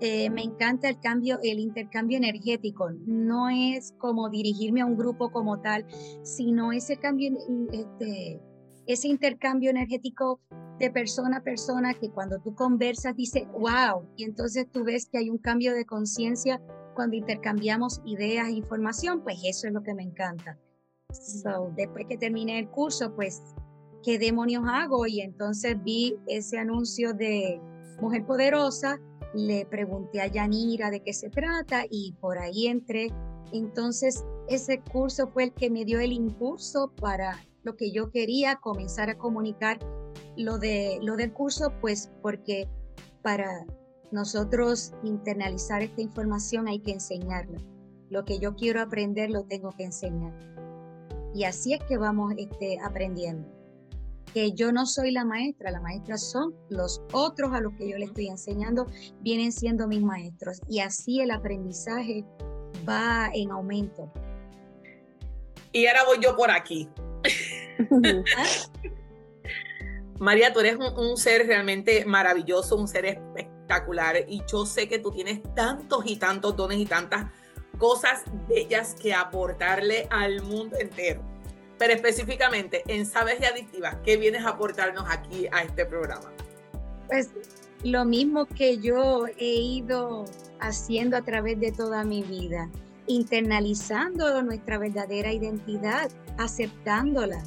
eh, 0.00 0.30
me 0.30 0.42
encanta 0.42 0.88
el 0.88 0.98
cambio, 0.98 1.38
el 1.42 1.58
intercambio 1.58 2.16
energético. 2.16 2.90
No 3.06 3.48
es 3.50 3.92
como 3.98 4.30
dirigirme 4.30 4.80
a 4.80 4.86
un 4.86 4.96
grupo 4.96 5.30
como 5.30 5.60
tal, 5.60 5.86
sino 6.22 6.72
ese 6.72 6.96
cambio, 6.96 7.32
este, 7.70 8.40
ese 8.86 9.08
intercambio 9.08 9.70
energético 9.70 10.40
de 10.78 10.90
persona 10.90 11.38
a 11.38 11.42
persona 11.42 11.92
que 11.92 12.10
cuando 12.10 12.40
tú 12.40 12.54
conversas 12.54 13.14
dice 13.14 13.46
wow, 13.52 14.08
y 14.16 14.24
entonces 14.24 14.66
tú 14.70 14.84
ves 14.84 15.06
que 15.06 15.18
hay 15.18 15.28
un 15.28 15.36
cambio 15.36 15.74
de 15.74 15.84
conciencia 15.84 16.60
cuando 16.94 17.16
intercambiamos 17.16 18.00
ideas 18.06 18.48
e 18.48 18.52
información, 18.52 19.22
pues 19.22 19.38
eso 19.44 19.66
es 19.66 19.74
lo 19.74 19.82
que 19.82 19.94
me 19.94 20.02
encanta. 20.02 20.58
So, 21.12 21.72
después 21.76 22.06
que 22.08 22.16
terminé 22.16 22.58
el 22.58 22.68
curso, 22.70 23.14
pues, 23.14 23.42
¿qué 24.02 24.18
demonios 24.18 24.64
hago? 24.66 25.06
Y 25.06 25.20
entonces 25.20 25.76
vi 25.82 26.16
ese 26.26 26.58
anuncio 26.58 27.12
de 27.12 27.60
Mujer 28.00 28.24
Poderosa 28.24 28.98
le 29.34 29.66
pregunté 29.66 30.20
a 30.20 30.26
Yanira 30.26 30.90
de 30.90 31.02
qué 31.02 31.12
se 31.12 31.30
trata 31.30 31.84
y 31.88 32.12
por 32.20 32.38
ahí 32.38 32.66
entré. 32.66 33.12
Entonces, 33.52 34.24
ese 34.48 34.80
curso 34.80 35.28
fue 35.28 35.44
el 35.44 35.52
que 35.52 35.70
me 35.70 35.84
dio 35.84 36.00
el 36.00 36.12
impulso 36.12 36.92
para 37.00 37.38
lo 37.62 37.76
que 37.76 37.92
yo 37.92 38.10
quería, 38.10 38.56
comenzar 38.56 39.10
a 39.10 39.18
comunicar 39.18 39.78
lo, 40.36 40.58
de, 40.58 40.98
lo 41.02 41.16
del 41.16 41.32
curso, 41.32 41.72
pues 41.80 42.10
porque 42.22 42.68
para 43.22 43.66
nosotros 44.10 44.92
internalizar 45.04 45.82
esta 45.82 46.00
información 46.00 46.68
hay 46.68 46.80
que 46.80 46.92
enseñarla. 46.92 47.58
Lo 48.08 48.24
que 48.24 48.38
yo 48.38 48.56
quiero 48.56 48.80
aprender 48.80 49.30
lo 49.30 49.44
tengo 49.44 49.70
que 49.70 49.84
enseñar. 49.84 50.32
Y 51.32 51.44
así 51.44 51.74
es 51.74 51.80
que 51.84 51.96
vamos 51.96 52.34
este, 52.36 52.78
aprendiendo 52.80 53.59
que 54.32 54.52
yo 54.52 54.72
no 54.72 54.86
soy 54.86 55.10
la 55.10 55.24
maestra, 55.24 55.70
la 55.70 55.80
maestra 55.80 56.18
son 56.18 56.54
los 56.68 57.02
otros 57.12 57.52
a 57.52 57.60
los 57.60 57.72
que 57.74 57.88
yo 57.88 57.96
le 57.98 58.06
estoy 58.06 58.28
enseñando, 58.28 58.86
vienen 59.20 59.52
siendo 59.52 59.86
mis 59.88 60.02
maestros 60.02 60.60
y 60.68 60.80
así 60.80 61.20
el 61.20 61.30
aprendizaje 61.30 62.24
va 62.88 63.30
en 63.32 63.50
aumento. 63.50 64.12
Y 65.72 65.86
ahora 65.86 66.04
voy 66.04 66.18
yo 66.20 66.36
por 66.36 66.50
aquí. 66.50 66.88
María, 70.18 70.52
tú 70.52 70.60
eres 70.60 70.76
un, 70.76 71.16
ser 71.16 71.46
realmente 71.46 72.04
maravilloso, 72.04 72.76
un 72.76 72.88
ser 72.88 73.06
espectacular 73.06 74.16
y 74.28 74.42
yo 74.50 74.66
sé 74.66 74.88
que 74.88 74.98
tú 74.98 75.10
tienes 75.10 75.40
tantos 75.54 76.04
y 76.04 76.16
tantos 76.16 76.56
dones 76.56 76.78
y 76.78 76.86
tantas 76.86 77.30
cosas 77.78 78.24
bellas 78.48 78.94
que 78.94 79.14
aportarle 79.14 80.06
al 80.10 80.42
mundo 80.42 80.76
entero 80.78 81.29
pero 81.80 81.94
específicamente 81.94 82.82
en 82.88 83.06
Sabes 83.06 83.40
y 83.40 83.46
Adictivas, 83.46 83.96
¿qué 84.04 84.18
vienes 84.18 84.44
a 84.44 84.50
aportarnos 84.50 85.06
aquí 85.08 85.46
a 85.50 85.62
este 85.62 85.86
programa? 85.86 86.30
Pues 87.08 87.30
lo 87.84 88.04
mismo 88.04 88.44
que 88.44 88.76
yo 88.76 89.24
he 89.38 89.54
ido 89.54 90.26
haciendo 90.60 91.16
a 91.16 91.22
través 91.22 91.58
de 91.58 91.72
toda 91.72 92.04
mi 92.04 92.22
vida, 92.22 92.68
internalizando 93.06 94.42
nuestra 94.42 94.76
verdadera 94.76 95.32
identidad, 95.32 96.10
aceptándola, 96.36 97.42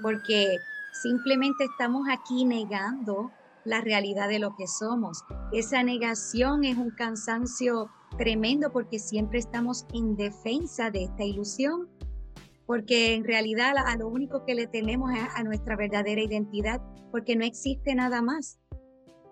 porque 0.00 0.58
simplemente 1.02 1.64
estamos 1.64 2.06
aquí 2.08 2.44
negando 2.44 3.32
la 3.64 3.80
realidad 3.80 4.28
de 4.28 4.38
lo 4.38 4.54
que 4.54 4.68
somos. 4.68 5.24
Esa 5.52 5.82
negación 5.82 6.62
es 6.62 6.76
un 6.76 6.92
cansancio 6.92 7.90
tremendo 8.16 8.70
porque 8.70 9.00
siempre 9.00 9.40
estamos 9.40 9.84
en 9.92 10.14
defensa 10.14 10.92
de 10.92 11.04
esta 11.04 11.24
ilusión 11.24 11.88
porque 12.72 13.12
en 13.12 13.24
realidad 13.24 13.74
a 13.76 13.96
lo 13.98 14.08
único 14.08 14.46
que 14.46 14.54
le 14.54 14.66
tenemos 14.66 15.12
es 15.12 15.20
a 15.34 15.42
nuestra 15.42 15.76
verdadera 15.76 16.22
identidad, 16.22 16.80
porque 17.10 17.36
no 17.36 17.44
existe 17.44 17.94
nada 17.94 18.22
más. 18.22 18.58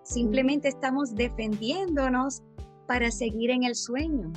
Simplemente 0.03 0.67
estamos 0.67 1.15
defendiéndonos 1.15 2.43
para 2.87 3.09
seguir 3.09 3.49
en 3.49 3.63
el 3.63 3.73
sueño. 3.73 4.31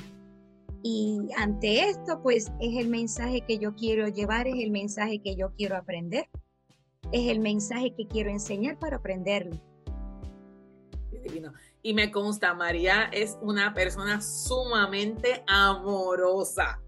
Y 0.81 1.19
ante 1.37 1.87
esto, 1.87 2.19
pues 2.23 2.51
es 2.59 2.77
el 2.79 2.89
mensaje 2.89 3.41
que 3.41 3.59
yo 3.59 3.75
quiero 3.75 4.07
llevar, 4.07 4.47
es 4.47 4.55
el 4.55 4.71
mensaje 4.71 5.21
que 5.21 5.35
yo 5.35 5.51
quiero 5.55 5.77
aprender, 5.77 6.27
es 7.11 7.29
el 7.29 7.41
mensaje 7.41 7.93
que 7.93 8.07
quiero 8.07 8.31
enseñar 8.31 8.79
para 8.79 8.97
aprenderlo. 8.97 9.61
Y 11.83 11.93
me 11.93 12.09
consta, 12.09 12.55
María 12.55 13.03
es 13.13 13.37
una 13.39 13.71
persona 13.75 14.19
sumamente 14.19 15.43
amorosa. 15.45 16.81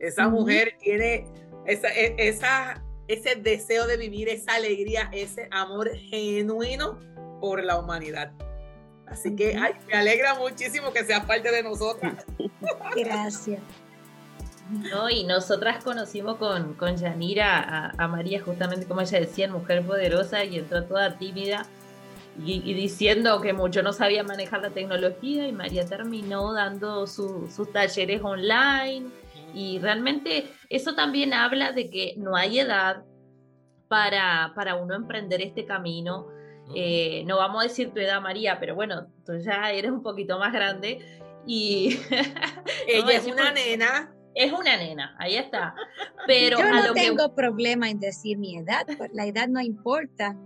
Esa 0.00 0.28
mujer 0.28 0.76
tiene 0.80 1.26
e, 1.66 2.14
esa, 2.18 2.82
ese 3.08 3.36
deseo 3.36 3.86
de 3.86 3.96
vivir, 3.96 4.28
esa 4.28 4.54
alegría, 4.54 5.08
ese 5.12 5.48
amor 5.50 5.90
genuino 5.96 6.98
por 7.40 7.62
la 7.62 7.78
humanidad. 7.78 8.32
Así 9.06 9.34
que 9.34 9.58
me 9.88 9.94
alegra 9.94 10.34
muchísimo 10.36 10.92
que 10.92 11.04
seas 11.04 11.24
parte 11.24 11.50
de 11.50 11.62
nosotras. 11.62 12.24
Gracias. 12.96 13.60
No, 14.70 15.10
y 15.10 15.24
nosotras 15.24 15.82
conocimos 15.82 16.36
con, 16.36 16.74
con 16.74 16.96
Yanira 16.96 17.92
a, 17.98 18.06
María, 18.06 18.40
justamente 18.40 18.86
como 18.86 19.00
ella 19.00 19.18
decía, 19.18 19.48
mujer 19.48 19.84
poderosa 19.84 20.44
y 20.44 20.58
entró 20.58 20.84
toda 20.84 21.18
tímida 21.18 21.66
y, 22.38 22.72
diciendo 22.72 23.40
que 23.40 23.52
mucho 23.52 23.82
no 23.82 23.92
sabía 23.92 24.22
manejar 24.22 24.62
la 24.62 24.70
tecnología 24.70 25.48
y 25.48 25.52
María 25.52 25.84
terminó 25.86 26.52
dando 26.52 27.08
sus 27.08 27.72
talleres 27.72 28.22
online 28.22 29.08
y 29.54 29.78
realmente 29.78 30.50
eso 30.68 30.94
también 30.94 31.34
habla 31.34 31.72
de 31.72 31.90
que 31.90 32.14
no 32.16 32.36
hay 32.36 32.60
edad 32.60 33.04
para, 33.88 34.52
para 34.54 34.76
uno 34.76 34.94
emprender 34.94 35.42
este 35.42 35.66
camino. 35.66 36.28
Eh, 36.74 37.24
no 37.26 37.38
vamos 37.38 37.64
a 37.64 37.68
decir 37.68 37.92
tu 37.92 38.00
edad, 38.00 38.20
María, 38.20 38.58
pero 38.60 38.74
bueno, 38.74 39.08
tú 39.26 39.32
ya 39.38 39.72
eres 39.72 39.90
un 39.90 40.02
poquito 40.02 40.38
más 40.38 40.52
grande 40.52 41.20
y... 41.46 41.98
Ella 42.86 43.12
es 43.12 43.26
una 43.26 43.52
nena. 43.52 44.14
Es 44.34 44.52
una 44.52 44.76
nena, 44.76 45.16
ahí 45.18 45.34
está. 45.36 45.74
Pero 46.26 46.58
Yo 46.58 46.70
no 46.70 46.92
tengo 46.92 47.34
problema 47.34 47.90
en 47.90 47.98
decir 47.98 48.38
mi 48.38 48.56
edad, 48.56 48.86
pues 48.96 49.10
la 49.12 49.26
edad 49.26 49.48
no 49.48 49.60
importa. 49.60 50.36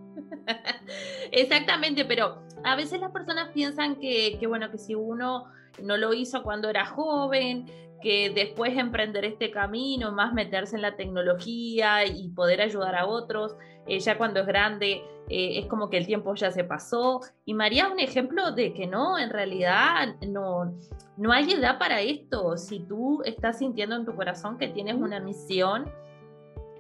Exactamente, 1.33 2.05
pero 2.05 2.43
a 2.65 2.77
veces 2.77 3.01
las 3.01 3.11
personas 3.11 3.51
piensan 3.51 3.97
que, 3.97 4.39
que, 4.39 4.47
bueno, 4.47 4.71
que 4.71 4.79
si 4.79 4.95
uno 4.95 5.47
no 5.83 5.97
lo 5.97 6.15
hizo 6.15 6.43
cuando 6.43 6.69
era 6.69 6.87
joven, 6.87 7.67
que 8.03 8.31
después 8.31 8.77
emprender 8.77 9.25
este 9.25 9.51
camino, 9.51 10.13
más 10.13 10.35
meterse 10.35 10.77
en 10.77 10.83
la 10.83 10.95
tecnología 10.95 12.05
y 12.05 12.29
poder 12.29 12.61
ayudar 12.61 12.95
a 12.97 13.07
otros, 13.07 13.57
eh, 13.87 13.99
ya 13.99 14.19
cuando 14.19 14.41
es 14.41 14.47
grande 14.47 15.03
eh, 15.31 15.59
es 15.59 15.67
como 15.67 15.89
que 15.89 15.97
el 15.97 16.07
tiempo 16.07 16.35
ya 16.35 16.51
se 16.51 16.65
pasó. 16.65 17.23
Y 17.47 17.55
María 17.55 17.87
es 17.87 17.93
un 17.93 18.01
ejemplo 18.01 18.53
de 18.53 18.75
que 18.75 18.87
no, 18.87 19.19
en 19.19 19.31
realidad 19.31 20.17
no, 20.27 20.75
no 21.17 21.33
hay 21.33 21.53
edad 21.53 21.79
para 21.79 22.03
esto. 22.03 22.59
Si 22.59 22.81
tú 22.81 23.23
estás 23.25 23.59
sintiendo 23.59 23.97
en 23.97 24.05
tu 24.05 24.15
corazón 24.15 24.59
que 24.59 24.69
tienes 24.69 24.97
una 24.97 25.21
misión, 25.21 25.91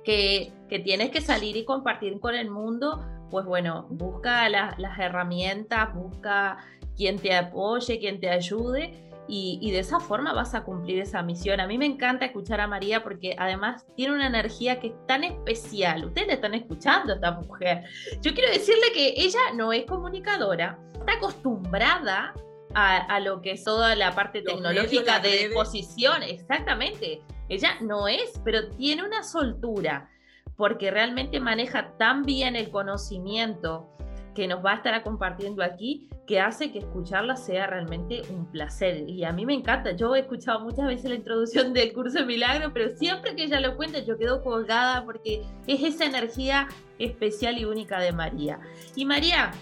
que, 0.04 0.52
que 0.68 0.78
tienes 0.80 1.10
que 1.10 1.22
salir 1.22 1.56
y 1.56 1.64
compartir 1.64 2.20
con 2.20 2.34
el 2.34 2.50
mundo, 2.50 3.02
pues 3.30 3.46
bueno, 3.46 3.86
busca 3.88 4.48
las 4.50 4.98
herramientas, 4.98 5.94
busca 5.94 6.58
quien 6.96 7.18
te 7.18 7.34
apoye, 7.34 7.98
quien 7.98 8.20
te 8.20 8.30
ayude 8.30 9.04
y, 9.26 9.70
de 9.70 9.78
esa 9.78 10.00
forma 10.00 10.32
vas 10.32 10.54
a 10.54 10.64
cumplir 10.64 11.00
esa 11.00 11.22
misión. 11.22 11.60
A 11.60 11.66
mí 11.66 11.78
me 11.78 11.86
encanta 11.86 12.26
escuchar 12.26 12.60
a 12.60 12.66
María 12.66 13.02
porque 13.02 13.34
además 13.38 13.86
tiene 13.96 14.14
una 14.14 14.26
energía 14.26 14.80
que 14.80 14.88
es 14.88 15.06
tan 15.06 15.24
especial. 15.24 16.04
Ustedes 16.04 16.26
le 16.26 16.34
están 16.34 16.54
escuchando 16.54 17.12
a 17.12 17.16
esta 17.16 17.32
mujer. 17.32 17.84
Yo 18.20 18.34
quiero 18.34 18.52
decirle 18.52 18.92
que 18.92 19.14
ella 19.16 19.40
no 19.54 19.72
es 19.72 19.84
comunicadora, 19.86 20.78
está 20.92 21.14
acostumbrada 21.14 22.34
a, 22.74 23.20
lo 23.20 23.40
que 23.40 23.52
es 23.52 23.62
toda 23.62 23.94
la 23.94 24.14
parte 24.14 24.42
tecnológica 24.42 25.20
de 25.20 25.44
exposición, 25.44 26.22
exactamente. 26.24 27.22
Ella 27.48 27.76
no 27.80 28.08
es, 28.08 28.40
pero 28.44 28.68
tiene 28.70 29.04
una 29.04 29.22
soltura 29.22 30.10
porque 30.56 30.90
realmente 30.90 31.40
maneja 31.40 31.96
tan 31.98 32.22
bien 32.22 32.56
el 32.56 32.70
conocimiento 32.70 33.93
que 34.34 34.48
nos 34.48 34.64
va 34.64 34.72
a 34.72 34.74
estar 34.76 35.02
compartiendo 35.02 35.62
aquí, 35.62 36.08
que 36.26 36.40
hace 36.40 36.72
que 36.72 36.80
escucharla 36.80 37.36
sea 37.36 37.66
realmente 37.66 38.22
un 38.30 38.46
placer. 38.46 39.08
Y 39.08 39.24
a 39.24 39.32
mí 39.32 39.46
me 39.46 39.54
encanta, 39.54 39.92
yo 39.92 40.14
he 40.14 40.20
escuchado 40.20 40.60
muchas 40.60 40.86
veces 40.86 41.10
la 41.10 41.16
introducción 41.16 41.72
del 41.72 41.92
curso 41.92 42.18
de 42.18 42.26
milagro, 42.26 42.72
pero 42.72 42.96
siempre 42.96 43.36
que 43.36 43.44
ella 43.44 43.60
lo 43.60 43.76
cuenta 43.76 44.00
yo 44.00 44.18
quedo 44.18 44.42
colgada 44.42 45.04
porque 45.04 45.42
es 45.66 45.82
esa 45.82 46.04
energía 46.04 46.68
especial 46.98 47.58
y 47.58 47.64
única 47.64 48.00
de 48.00 48.12
María. 48.12 48.58
Y 48.96 49.04
María, 49.04 49.52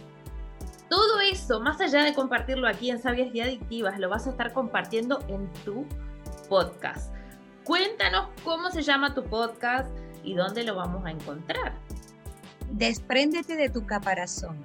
todo 0.89 1.21
eso, 1.21 1.61
más 1.61 1.81
allá 1.81 2.05
de 2.05 2.15
compartirlo 2.15 2.69
aquí 2.69 2.91
en 2.91 2.99
Sabias 2.99 3.35
y 3.35 3.41
Adictivas, 3.41 3.99
lo 3.99 4.09
vas 4.09 4.27
a 4.27 4.31
estar 4.31 4.53
compartiendo 4.53 5.21
en 5.29 5.51
tu 5.65 5.87
podcast. 6.49 7.15
Cuéntanos 7.65 8.29
cómo 8.45 8.71
se 8.71 8.83
llama 8.83 9.15
tu 9.15 9.23
podcast 9.23 9.89
y 10.25 10.35
dónde 10.35 10.65
lo 10.65 10.75
vamos 10.75 11.05
a 11.07 11.11
encontrar. 11.11 11.73
Despréndete 12.73 13.55
de 13.55 13.69
tu 13.69 13.87
caparazón. 13.87 14.65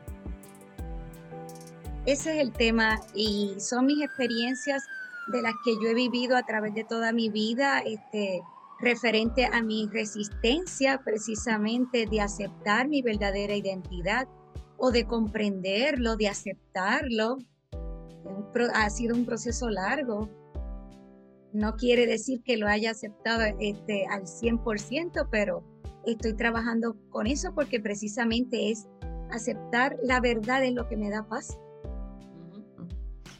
Ese 2.05 2.35
es 2.35 2.41
el 2.41 2.53
tema 2.53 3.01
y 3.13 3.55
son 3.59 3.85
mis 3.85 4.01
experiencias 4.01 4.83
de 5.27 5.41
las 5.41 5.53
que 5.65 5.73
yo 5.75 5.89
he 5.89 5.93
vivido 5.93 6.37
a 6.37 6.43
través 6.43 6.73
de 6.73 6.85
toda 6.85 7.11
mi 7.11 7.29
vida, 7.29 7.79
este, 7.79 8.41
referente 8.79 9.45
a 9.45 9.61
mi 9.61 9.89
resistencia 9.91 11.01
precisamente 11.03 12.05
de 12.05 12.21
aceptar 12.21 12.87
mi 12.87 13.01
verdadera 13.01 13.55
identidad 13.55 14.27
o 14.77 14.91
de 14.91 15.05
comprenderlo, 15.05 16.15
de 16.15 16.29
aceptarlo. 16.29 17.37
Ha 18.73 18.89
sido 18.89 19.15
un 19.15 19.25
proceso 19.25 19.69
largo. 19.69 20.29
No 21.51 21.75
quiere 21.75 22.07
decir 22.07 22.41
que 22.43 22.55
lo 22.55 22.67
haya 22.67 22.91
aceptado 22.91 23.43
este, 23.59 24.05
al 24.07 24.23
100%, 24.23 25.27
pero 25.29 25.63
estoy 26.11 26.33
trabajando 26.33 26.95
con 27.09 27.27
eso 27.27 27.53
porque 27.53 27.79
precisamente 27.79 28.71
es 28.71 28.87
aceptar 29.31 29.97
la 30.03 30.19
verdad 30.19 30.63
es 30.63 30.73
lo 30.73 30.87
que 30.87 30.97
me 30.97 31.09
da 31.09 31.27
paz. 31.27 31.57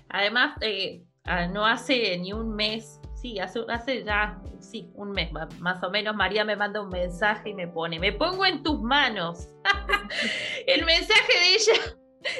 Además, 0.09 0.57
eh, 0.62 1.03
ah, 1.25 1.47
no 1.47 1.65
hace 1.65 2.17
ni 2.17 2.33
un 2.33 2.55
mes, 2.55 3.00
sí, 3.15 3.39
hace, 3.39 3.59
hace 3.69 4.03
ya, 4.03 4.41
sí, 4.59 4.89
un 4.95 5.12
mes 5.12 5.31
más 5.59 5.83
o 5.83 5.89
menos, 5.89 6.15
María 6.15 6.45
me 6.45 6.55
manda 6.55 6.81
un 6.81 6.89
mensaje 6.89 7.50
y 7.50 7.53
me 7.53 7.67
pone, 7.67 8.00
me 8.00 8.13
pongo 8.13 8.45
en 8.45 8.63
tus 8.63 8.81
manos. 8.81 9.50
El 10.67 10.86
mensaje 10.86 11.33
de 11.39 11.55
ella 11.55 11.97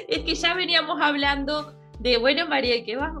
es 0.08 0.18
que 0.20 0.34
ya 0.34 0.54
veníamos 0.54 1.00
hablando 1.00 1.74
de, 1.98 2.16
bueno, 2.16 2.46
María, 2.46 2.84
¿qué 2.84 2.96
vas, 2.96 3.12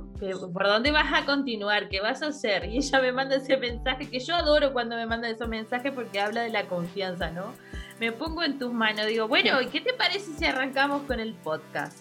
¿por 0.52 0.66
dónde 0.66 0.92
vas 0.92 1.12
a 1.12 1.24
continuar? 1.24 1.88
¿Qué 1.88 2.00
vas 2.00 2.22
a 2.22 2.28
hacer? 2.28 2.66
Y 2.66 2.76
ella 2.76 3.00
me 3.00 3.12
manda 3.12 3.36
ese 3.36 3.56
mensaje, 3.56 4.08
que 4.08 4.20
yo 4.20 4.36
adoro 4.36 4.72
cuando 4.72 4.94
me 4.94 5.06
manda 5.06 5.28
esos 5.28 5.48
mensajes 5.48 5.92
porque 5.92 6.20
habla 6.20 6.42
de 6.42 6.50
la 6.50 6.66
confianza, 6.66 7.30
¿no? 7.30 7.54
Me 7.98 8.12
pongo 8.12 8.44
en 8.44 8.58
tus 8.58 8.72
manos, 8.72 9.06
digo, 9.06 9.26
bueno, 9.26 9.60
¿y 9.60 9.66
qué 9.66 9.80
te 9.80 9.92
parece 9.92 10.32
si 10.32 10.44
arrancamos 10.44 11.02
con 11.02 11.18
el 11.18 11.34
podcast? 11.34 11.98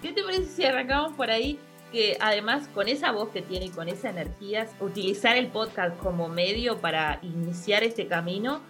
¿Qué 0.00 0.12
te 0.12 0.22
parece 0.22 0.46
si 0.46 0.64
arrancamos 0.64 1.14
por 1.14 1.30
ahí? 1.30 1.58
Que 1.90 2.16
además 2.20 2.68
con 2.68 2.86
esa 2.86 3.10
voz 3.10 3.30
que 3.30 3.42
tiene 3.42 3.66
y 3.66 3.70
con 3.70 3.88
esa 3.88 4.10
energía, 4.10 4.68
utilizar 4.78 5.36
el 5.36 5.48
podcast 5.48 5.96
como 5.98 6.28
medio 6.28 6.80
para 6.80 7.18
iniciar 7.22 7.82
este 7.82 8.06
camino 8.06 8.60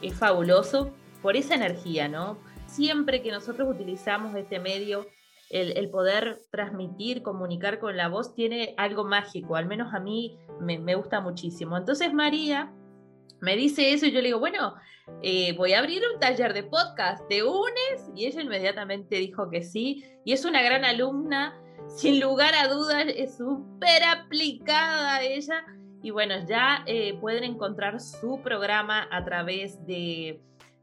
es 0.00 0.14
fabuloso 0.14 0.90
por 1.20 1.36
esa 1.36 1.54
energía, 1.54 2.08
¿no? 2.08 2.38
Siempre 2.66 3.20
que 3.20 3.30
nosotros 3.30 3.68
utilizamos 3.68 4.34
este 4.34 4.58
medio, 4.58 5.06
el, 5.50 5.90
poder 5.90 6.38
transmitir, 6.50 7.22
comunicar 7.22 7.80
con 7.80 7.96
la 7.96 8.08
voz 8.08 8.34
tiene 8.34 8.74
algo 8.76 9.04
mágico, 9.04 9.56
al 9.56 9.66
menos 9.66 9.92
a 9.92 9.98
mí 9.98 10.38
me, 10.60 10.94
gusta 10.94 11.20
muchísimo. 11.20 11.76
Entonces 11.76 12.14
María 12.14 12.72
me 13.40 13.56
dice 13.56 13.92
eso 13.92 14.06
y 14.06 14.12
yo 14.12 14.20
le 14.20 14.28
digo, 14.28 14.38
bueno, 14.38 14.74
eh, 15.22 15.54
voy 15.56 15.72
a 15.72 15.80
abrir 15.80 16.02
un 16.12 16.20
taller 16.20 16.54
de 16.54 16.62
podcast, 16.62 17.26
¿te 17.28 17.42
unes? 17.42 18.10
Y 18.14 18.26
ella 18.26 18.42
inmediatamente 18.42 19.16
dijo 19.16 19.50
que 19.50 19.62
sí, 19.62 20.04
y 20.24 20.32
es 20.32 20.44
una 20.44 20.62
gran 20.62 20.84
alumna, 20.84 21.60
sin 21.88 22.20
lugar 22.20 22.54
a 22.54 22.68
dudas, 22.68 23.06
es 23.08 23.36
súper 23.36 24.04
aplicada 24.04 25.22
ella. 25.22 25.64
Y 26.02 26.10
bueno, 26.10 26.34
ya 26.46 26.84
eh, 26.86 27.18
pueden 27.20 27.42
encontrar 27.42 28.00
su 28.00 28.40
programa 28.40 29.08
a 29.10 29.24
través 29.24 29.84
de 29.84 30.40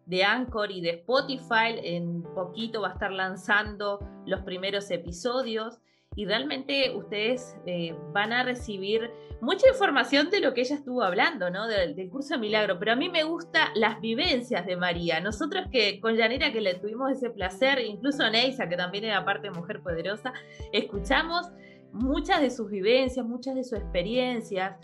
de 0.08 0.24
Anchor 0.24 0.72
y 0.72 0.82
de 0.82 0.90
Spotify. 0.92 1.80
En 1.84 2.24
poquito 2.24 2.82
va 2.82 2.90
a 2.90 2.94
estar 2.94 3.12
lanzando 3.12 4.00
los 4.26 4.42
primeros 4.42 4.90
episodios 4.90 5.80
y 6.16 6.26
realmente 6.26 6.96
ustedes 6.96 7.56
eh, 7.68 7.96
van 8.12 8.34
a 8.34 8.42
recibir 8.42 9.12
mucha 9.40 9.70
información 9.70 10.32
de 10.32 10.40
lo 10.40 10.54
que 10.54 10.62
ella 10.62 10.76
estuvo 10.76 11.04
hablando, 11.04 11.52
¿no? 11.52 11.68
Del, 11.68 12.10
curso 12.10 12.34
de 12.34 12.40
milagro. 12.40 12.80
Pero 12.80 12.94
a 12.94 12.96
mí 12.96 13.10
me 13.10 13.24
gustan 13.24 13.70
las 13.76 14.02
vivencias 14.02 14.66
de 14.66 14.78
María. 14.78 15.20
Nosotros 15.20 15.68
que 15.72 16.00
con 16.00 16.16
Yanira 16.16 16.52
que 16.52 16.62
le 16.62 16.74
tuvimos 16.74 17.12
ese 17.12 17.30
placer, 17.30 17.80
incluso 17.80 18.28
Neisa, 18.32 18.68
que 18.68 18.76
también 18.76 19.04
era 19.04 19.24
parte 19.26 19.52
Mujer 19.52 19.82
Poderosa, 19.82 20.34
escuchamos 20.72 21.52
muchas 21.92 22.42
de 22.42 22.50
sus 22.50 22.70
vivencias, 22.70 23.24
muchas 23.24 23.54
de 23.54 23.64
sus 23.64 23.78
experiencias 23.78 24.78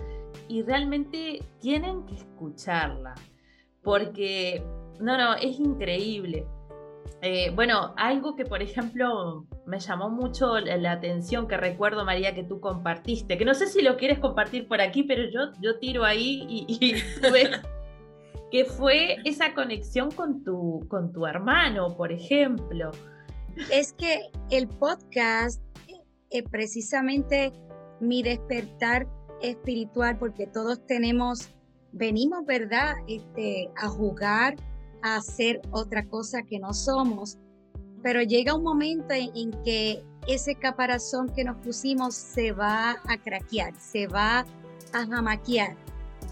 y 0.47 0.61
realmente 0.61 1.41
tienen 1.59 2.05
que 2.05 2.15
escucharla. 2.15 3.15
Porque 3.81 4.63
no, 4.99 5.17
no, 5.17 5.35
es 5.35 5.59
increíble. 5.59 6.45
Eh, 7.25 7.51
bueno, 7.55 7.93
algo 7.95 8.35
que 8.35 8.43
por 8.43 8.61
ejemplo 8.61 9.45
me 9.65 9.79
llamó 9.79 10.09
mucho 10.09 10.59
la, 10.59 10.91
atención, 10.91 11.47
que 11.47 11.55
recuerdo 11.55 12.03
María 12.03 12.35
que 12.35 12.43
tú 12.43 12.59
compartiste, 12.59 13.37
que 13.37 13.45
no 13.45 13.53
sé 13.53 13.67
si 13.67 13.81
lo 13.81 13.95
quieres 13.95 14.19
compartir 14.19 14.67
por 14.67 14.81
aquí, 14.81 15.03
pero 15.03 15.23
yo, 15.31 15.53
yo 15.61 15.79
tiro 15.79 16.03
ahí 16.03 16.45
y, 16.67 16.95
que 18.51 18.65
fue 18.65 19.17
esa 19.23 19.53
conexión 19.53 20.11
con 20.11 20.43
tu, 20.43 20.85
con 20.89 21.13
tu 21.13 21.25
hermano, 21.25 21.95
por 21.95 22.11
ejemplo. 22.11 22.91
Es 23.71 23.93
que 23.93 24.29
el 24.51 24.67
podcast 24.67 25.61
es 26.29 26.43
precisamente 26.51 27.53
mi 28.01 28.21
despertar 28.21 29.07
espiritual, 29.41 30.17
porque 30.17 30.45
todos 30.45 30.85
tenemos, 30.87 31.49
venimos, 31.93 32.45
¿verdad?, 32.45 32.95
este, 33.07 33.69
a 33.77 33.87
jugar 33.87 34.55
a 35.03 35.17
hacer 35.17 35.61
otra 35.69 36.07
cosa 36.07 36.41
que 36.41 36.57
no 36.57 36.73
somos. 36.73 37.37
Pero 38.01 38.23
llega 38.23 38.55
un 38.55 38.63
momento 38.63 39.13
en, 39.13 39.51
que 39.63 40.03
ese 40.27 40.55
caparazón 40.55 41.29
que 41.29 41.43
nos 41.43 41.57
pusimos 41.57 42.15
se 42.15 42.51
va 42.51 43.01
a 43.07 43.17
craquear, 43.17 43.73
se 43.79 44.07
va 44.07 44.45
a 44.93 45.05
jamaquear. 45.05 45.75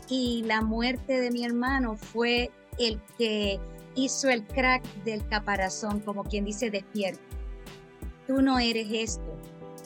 Y 0.10 0.44
la 0.46 0.62
muerte 0.62 1.22
de 1.22 1.32
mi 1.32 1.46
hermano 1.46 1.96
fue 1.96 2.52
el 2.80 3.00
que 3.18 3.60
hizo 3.96 4.30
el 4.30 4.46
crack 4.48 4.84
del 5.04 5.26
caparazón, 5.28 6.00
como 6.00 6.24
quien 6.24 6.46
dice 6.46 6.72
despierto. 6.72 7.22
Tú 8.28 8.42
no 8.42 8.60
eres 8.60 8.88
esto, 8.92 9.38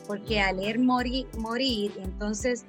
porque 0.07 0.39
al 0.39 0.63
él 0.63 0.79
morir, 0.79 1.27
morir, 1.37 1.91
entonces 1.97 2.65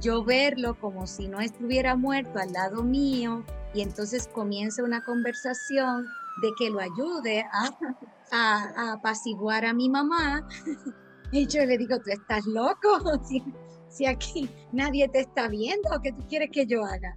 yo 0.00 0.24
verlo 0.24 0.78
como 0.78 1.06
si 1.06 1.28
no 1.28 1.40
estuviera 1.40 1.96
muerto 1.96 2.38
al 2.38 2.52
lado 2.52 2.82
mío, 2.82 3.44
y 3.74 3.82
entonces 3.82 4.28
comienza 4.28 4.82
una 4.82 5.04
conversación 5.04 6.06
de 6.42 6.50
que 6.58 6.70
lo 6.70 6.80
ayude 6.80 7.44
a, 7.52 7.70
a, 8.32 8.92
apaciguar 8.92 9.64
a 9.64 9.72
mi 9.72 9.88
mamá. 9.88 10.46
Y 11.32 11.46
yo 11.46 11.64
le 11.64 11.78
digo, 11.78 11.96
tú 12.00 12.10
estás 12.10 12.44
loco, 12.44 12.98
si, 13.24 13.40
si 13.88 14.04
aquí 14.04 14.50
nadie 14.72 15.08
te 15.08 15.20
está 15.20 15.46
viendo, 15.46 15.88
¿qué 16.02 16.10
tú 16.10 16.24
quieres 16.28 16.50
que 16.50 16.66
yo 16.66 16.84
haga? 16.84 17.16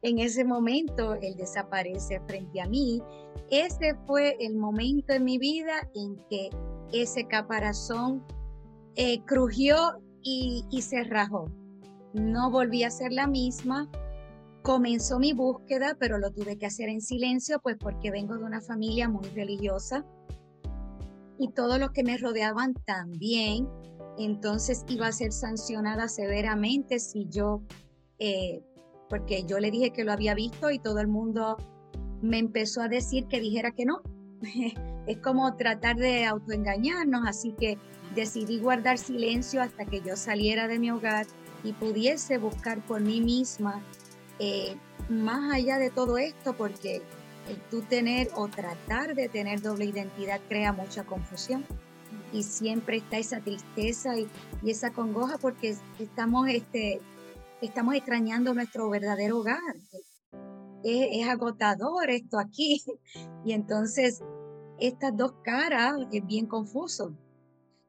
En 0.00 0.18
ese 0.18 0.42
momento 0.42 1.14
él 1.16 1.36
desaparece 1.36 2.18
frente 2.26 2.62
a 2.62 2.66
mí. 2.66 3.02
Ese 3.50 3.94
fue 4.06 4.38
el 4.40 4.56
momento 4.56 5.12
en 5.12 5.24
mi 5.24 5.36
vida 5.36 5.86
en 5.94 6.16
que 6.30 6.48
ese 6.92 7.26
caparazón 7.26 8.24
eh, 8.96 9.22
crujió 9.26 10.02
y, 10.22 10.64
y 10.70 10.80
se 10.80 11.04
rajó. 11.04 11.52
No 12.14 12.50
volví 12.50 12.84
a 12.84 12.90
ser 12.90 13.12
la 13.12 13.26
misma, 13.26 13.86
comenzó 14.62 15.18
mi 15.18 15.32
búsqueda, 15.32 15.96
pero 15.98 16.18
lo 16.18 16.30
tuve 16.30 16.56
que 16.56 16.66
hacer 16.66 16.88
en 16.88 17.00
silencio, 17.00 17.60
pues 17.60 17.76
porque 17.78 18.10
vengo 18.10 18.36
de 18.36 18.44
una 18.44 18.60
familia 18.60 19.08
muy 19.08 19.28
religiosa 19.30 20.04
y 21.38 21.48
todos 21.48 21.78
los 21.78 21.90
que 21.90 22.04
me 22.04 22.16
rodeaban 22.16 22.74
también. 22.86 23.68
Entonces 24.18 24.84
iba 24.88 25.08
a 25.08 25.12
ser 25.12 25.32
sancionada 25.32 26.08
severamente 26.08 26.98
si 26.98 27.26
yo, 27.28 27.62
eh, 28.18 28.62
porque 29.08 29.44
yo 29.44 29.58
le 29.58 29.70
dije 29.70 29.90
que 29.90 30.04
lo 30.04 30.12
había 30.12 30.34
visto 30.34 30.70
y 30.70 30.78
todo 30.78 31.00
el 31.00 31.08
mundo 31.08 31.56
me 32.20 32.38
empezó 32.38 32.82
a 32.82 32.88
decir 32.88 33.26
que 33.26 33.40
dijera 33.40 33.72
que 33.72 33.84
no. 33.84 34.02
es 35.06 35.18
como 35.18 35.56
tratar 35.56 35.96
de 35.96 36.24
autoengañarnos, 36.24 37.26
así 37.26 37.52
que 37.52 37.78
decidí 38.14 38.60
guardar 38.60 38.98
silencio 38.98 39.62
hasta 39.62 39.86
que 39.86 40.00
yo 40.02 40.16
saliera 40.16 40.68
de 40.68 40.78
mi 40.78 40.90
hogar 40.90 41.26
y 41.64 41.72
pudiese 41.72 42.38
buscar 42.38 42.84
por 42.86 43.00
mí 43.00 43.20
misma 43.20 43.82
eh, 44.44 44.76
más 45.08 45.52
allá 45.54 45.78
de 45.78 45.90
todo 45.90 46.18
esto, 46.18 46.52
porque 46.54 47.00
el 47.48 47.56
tú 47.70 47.82
tener 47.82 48.28
o 48.34 48.48
tratar 48.48 49.14
de 49.14 49.28
tener 49.28 49.62
doble 49.62 49.84
identidad 49.84 50.40
crea 50.48 50.72
mucha 50.72 51.04
confusión 51.04 51.64
y 52.32 52.42
siempre 52.42 52.96
está 52.96 53.18
esa 53.18 53.38
tristeza 53.38 54.18
y, 54.18 54.28
esa 54.66 54.90
congoja 54.92 55.38
porque 55.38 55.76
estamos, 56.00 56.48
este, 56.48 57.00
estamos 57.60 57.94
extrañando 57.94 58.52
nuestro 58.52 58.90
verdadero 58.90 59.38
hogar. 59.38 59.60
Es, 60.82 61.22
es, 61.22 61.28
agotador 61.28 62.10
esto 62.10 62.40
aquí 62.40 62.82
y 63.44 63.52
entonces 63.52 64.24
estas 64.80 65.16
dos 65.16 65.34
caras 65.44 65.94
es 66.10 66.26
bien 66.26 66.46
confuso. 66.46 67.12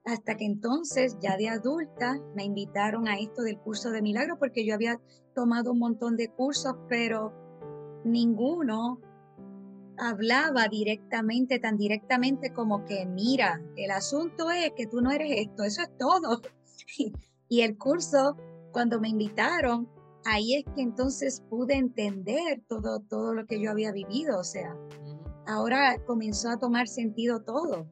Hasta 0.05 0.35
que 0.35 0.45
entonces, 0.45 1.17
ya 1.21 1.37
de 1.37 1.47
adulta, 1.47 2.19
me 2.35 2.43
invitaron 2.43 3.07
a 3.07 3.17
esto 3.19 3.41
del 3.41 3.57
curso 3.57 3.89
de 3.89 4.01
milagro 4.01 4.37
porque 4.37 4.65
yo 4.65 4.73
había 4.73 4.99
tomado 5.33 5.71
un 5.71 5.79
montón 5.79 6.17
de 6.17 6.29
cursos, 6.29 6.75
pero 6.89 7.31
ninguno 8.03 8.99
hablaba 9.97 10.67
directamente, 10.67 11.57
tan 11.59 11.77
directamente 11.77 12.51
como 12.51 12.83
que, 12.83 13.05
mira, 13.05 13.61
el 13.77 13.91
asunto 13.91 14.51
es 14.51 14.73
que 14.75 14.87
tú 14.87 14.99
no 14.99 15.11
eres 15.11 15.47
esto, 15.47 15.63
eso 15.63 15.83
es 15.83 15.97
todo. 15.97 16.41
y 17.47 17.61
el 17.61 17.77
curso, 17.77 18.35
cuando 18.73 18.99
me 18.99 19.07
invitaron, 19.07 19.87
ahí 20.25 20.55
es 20.55 20.65
que 20.75 20.81
entonces 20.81 21.41
pude 21.49 21.75
entender 21.75 22.61
todo, 22.67 22.99
todo 22.99 23.33
lo 23.33 23.45
que 23.45 23.61
yo 23.61 23.71
había 23.71 23.93
vivido, 23.93 24.37
o 24.37 24.43
sea, 24.43 24.75
ahora 25.47 25.97
comenzó 26.05 26.49
a 26.49 26.59
tomar 26.59 26.89
sentido 26.89 27.41
todo 27.43 27.87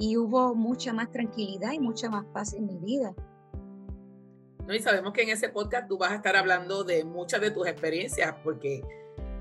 y 0.00 0.16
hubo 0.16 0.54
mucha 0.54 0.94
más 0.94 1.12
tranquilidad 1.12 1.72
y 1.72 1.78
mucha 1.78 2.08
más 2.08 2.24
paz 2.32 2.54
en 2.54 2.64
mi 2.64 2.78
vida. 2.78 3.14
No, 4.66 4.74
y 4.74 4.80
sabemos 4.80 5.12
que 5.12 5.22
en 5.22 5.28
ese 5.28 5.50
podcast 5.50 5.88
tú 5.88 5.98
vas 5.98 6.10
a 6.12 6.14
estar 6.14 6.36
hablando 6.36 6.84
de 6.84 7.04
muchas 7.04 7.42
de 7.42 7.50
tus 7.50 7.66
experiencias, 7.66 8.34
porque 8.42 8.82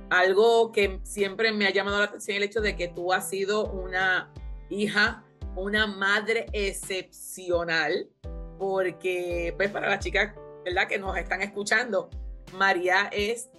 algo 0.09 0.73
que 0.73 0.99
siempre 1.03 1.53
me 1.53 1.65
ha 1.65 1.71
llamado 1.71 1.99
la 1.99 2.05
atención 2.05 2.35
es 2.35 2.43
el 2.43 2.49
hecho 2.49 2.59
de 2.59 2.75
que 2.75 2.89
tú 2.89 3.13
has 3.13 3.29
sido 3.29 3.71
una 3.71 4.33
hija, 4.69 5.23
una 5.55 5.87
madre 5.87 6.47
excepcional, 6.51 8.09
porque 8.57 9.53
pues 9.55 9.71
para 9.71 9.87
las 9.87 10.03
chicas, 10.03 10.35
¿verdad? 10.65 10.89
Que 10.89 10.99
nos 10.99 11.17
están 11.17 11.41
escuchando, 11.41 12.09
María 12.53 13.09
es 13.13 13.49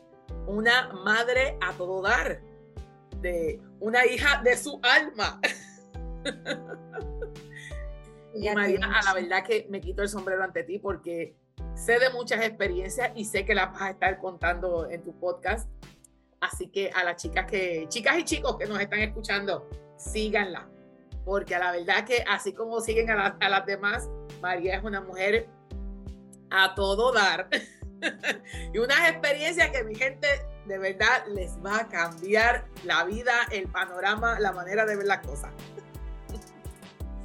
una 0.47 0.93
madre 0.93 1.57
a 1.63 1.73
todo 1.73 2.03
dar, 2.03 2.43
de 3.23 3.59
una 3.79 4.05
hija 4.05 4.43
de 4.45 4.55
su 4.59 4.79
alma. 4.83 5.41
y 8.35 8.51
María, 8.51 8.87
a 8.87 9.05
la 9.05 9.15
verdad 9.15 9.45
que 9.45 9.67
me 9.71 9.81
quito 9.81 10.03
el 10.03 10.09
sombrero 10.09 10.43
ante 10.43 10.63
ti 10.63 10.79
porque 10.79 11.37
sé 11.75 11.99
de 11.99 12.11
muchas 12.11 12.45
experiencias 12.45 13.11
y 13.15 13.25
sé 13.25 13.45
que 13.45 13.55
las 13.55 13.73
vas 13.73 13.83
a 13.83 13.91
estar 13.91 14.19
contando 14.19 14.89
en 14.91 15.03
tu 15.03 15.19
podcast. 15.19 15.69
Así 16.41 16.69
que 16.69 16.91
a 16.91 17.05
las 17.05 17.17
chicas 17.17 17.51
que, 17.51 17.87
chicas 17.89 18.19
y 18.19 18.25
chicos 18.25 18.57
que 18.57 18.67
nos 18.67 18.81
están 18.81 19.01
escuchando, 19.01 19.69
síganla. 19.97 20.69
Porque 21.25 21.55
a 21.55 21.59
la 21.59 21.73
verdad 21.73 22.07
que 22.07 22.25
así 22.27 22.55
como 22.55 22.81
siguen 22.81 23.11
a, 23.11 23.37
a 23.39 23.49
las 23.49 23.67
demás, 23.67 24.09
María 24.41 24.77
es 24.77 24.85
una 24.85 25.01
mujer 25.01 25.49
a 26.51 26.75
todo 26.75 27.13
dar. 27.13 27.49
y 28.73 28.79
unas 28.79 29.11
experiencias 29.11 29.71
que 29.71 29.85
mi 29.85 29.95
gente 29.95 30.27
de 30.67 30.79
verdad 30.79 31.27
les 31.29 31.53
va 31.65 31.81
a 31.81 31.89
cambiar 31.89 32.67
la 32.85 33.05
vida, 33.05 33.33
el 33.51 33.69
panorama, 33.69 34.39
la 34.41 34.53
manera 34.53 34.87
de 34.87 34.97
ver 34.97 35.07
las 35.07 35.27
cosas. 35.27 35.51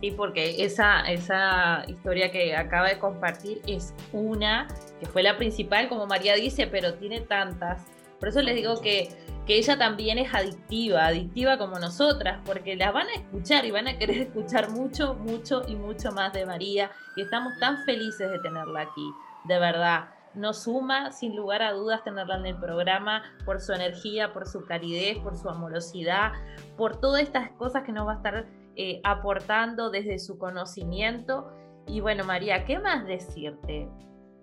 Sí, 0.06 0.12
porque 0.12 0.64
esa, 0.64 1.02
esa 1.10 1.84
historia 1.88 2.32
que 2.32 2.56
acaba 2.56 2.90
de 2.90 3.00
compartir 3.00 3.60
es 3.66 3.92
una, 4.14 4.68
que 5.00 5.08
fue 5.08 5.24
la 5.24 5.36
principal, 5.36 5.90
como 5.90 6.06
María 6.06 6.36
dice, 6.36 6.68
pero 6.68 6.94
tiene 6.94 7.22
tantas. 7.22 7.88
Por 8.20 8.30
eso 8.30 8.44
les 8.44 8.54
digo 8.54 8.80
que, 8.82 9.10
que 9.48 9.58
ella 9.58 9.80
también 9.80 10.20
es 10.20 10.32
adictiva, 10.32 11.08
adictiva 11.08 11.58
como 11.58 11.80
nosotras, 11.80 12.40
porque 12.46 12.76
la 12.76 12.92
van 12.92 13.08
a 13.08 13.14
escuchar 13.16 13.66
y 13.66 13.72
van 13.72 13.88
a 13.88 13.98
querer 13.98 14.18
escuchar 14.28 14.70
mucho, 14.70 15.16
mucho 15.16 15.64
y 15.68 15.76
mucho 15.76 16.12
más 16.12 16.34
de 16.34 16.46
María. 16.46 16.92
Y 17.16 17.24
estamos 17.24 17.58
tan 17.60 17.84
felices 17.84 18.30
de 18.30 18.38
tenerla 18.38 18.82
aquí, 18.82 19.10
de 19.46 19.58
verdad 19.58 20.10
nos 20.36 20.64
suma 20.64 21.14
sin 21.14 21.34
lugar 21.34 21.62
a 21.62 21.72
dudas 21.72 22.04
tenerla 22.04 22.36
en 22.36 22.46
el 22.46 22.58
programa 22.58 23.24
por 23.46 23.62
su 23.62 23.72
energía, 23.72 24.34
por 24.34 24.48
su 24.48 24.66
calidez, 24.66 25.18
por 25.20 25.38
su 25.38 25.50
amorosidad, 25.50 26.34
por 26.76 27.00
todas 27.00 27.22
estas 27.22 27.52
cosas 27.52 27.84
que 27.84 27.94
nos 27.94 28.06
va 28.06 28.12
a 28.12 28.16
estar 28.18 28.46
eh, 28.76 29.00
aportando 29.04 29.90
desde 29.90 30.20
su 30.20 30.38
conocimiento. 30.38 31.52
Y 31.88 32.00
bueno, 32.02 32.24
María, 32.24 32.66
¿qué 32.66 32.80
más 32.80 33.06
decirte? 33.06 33.88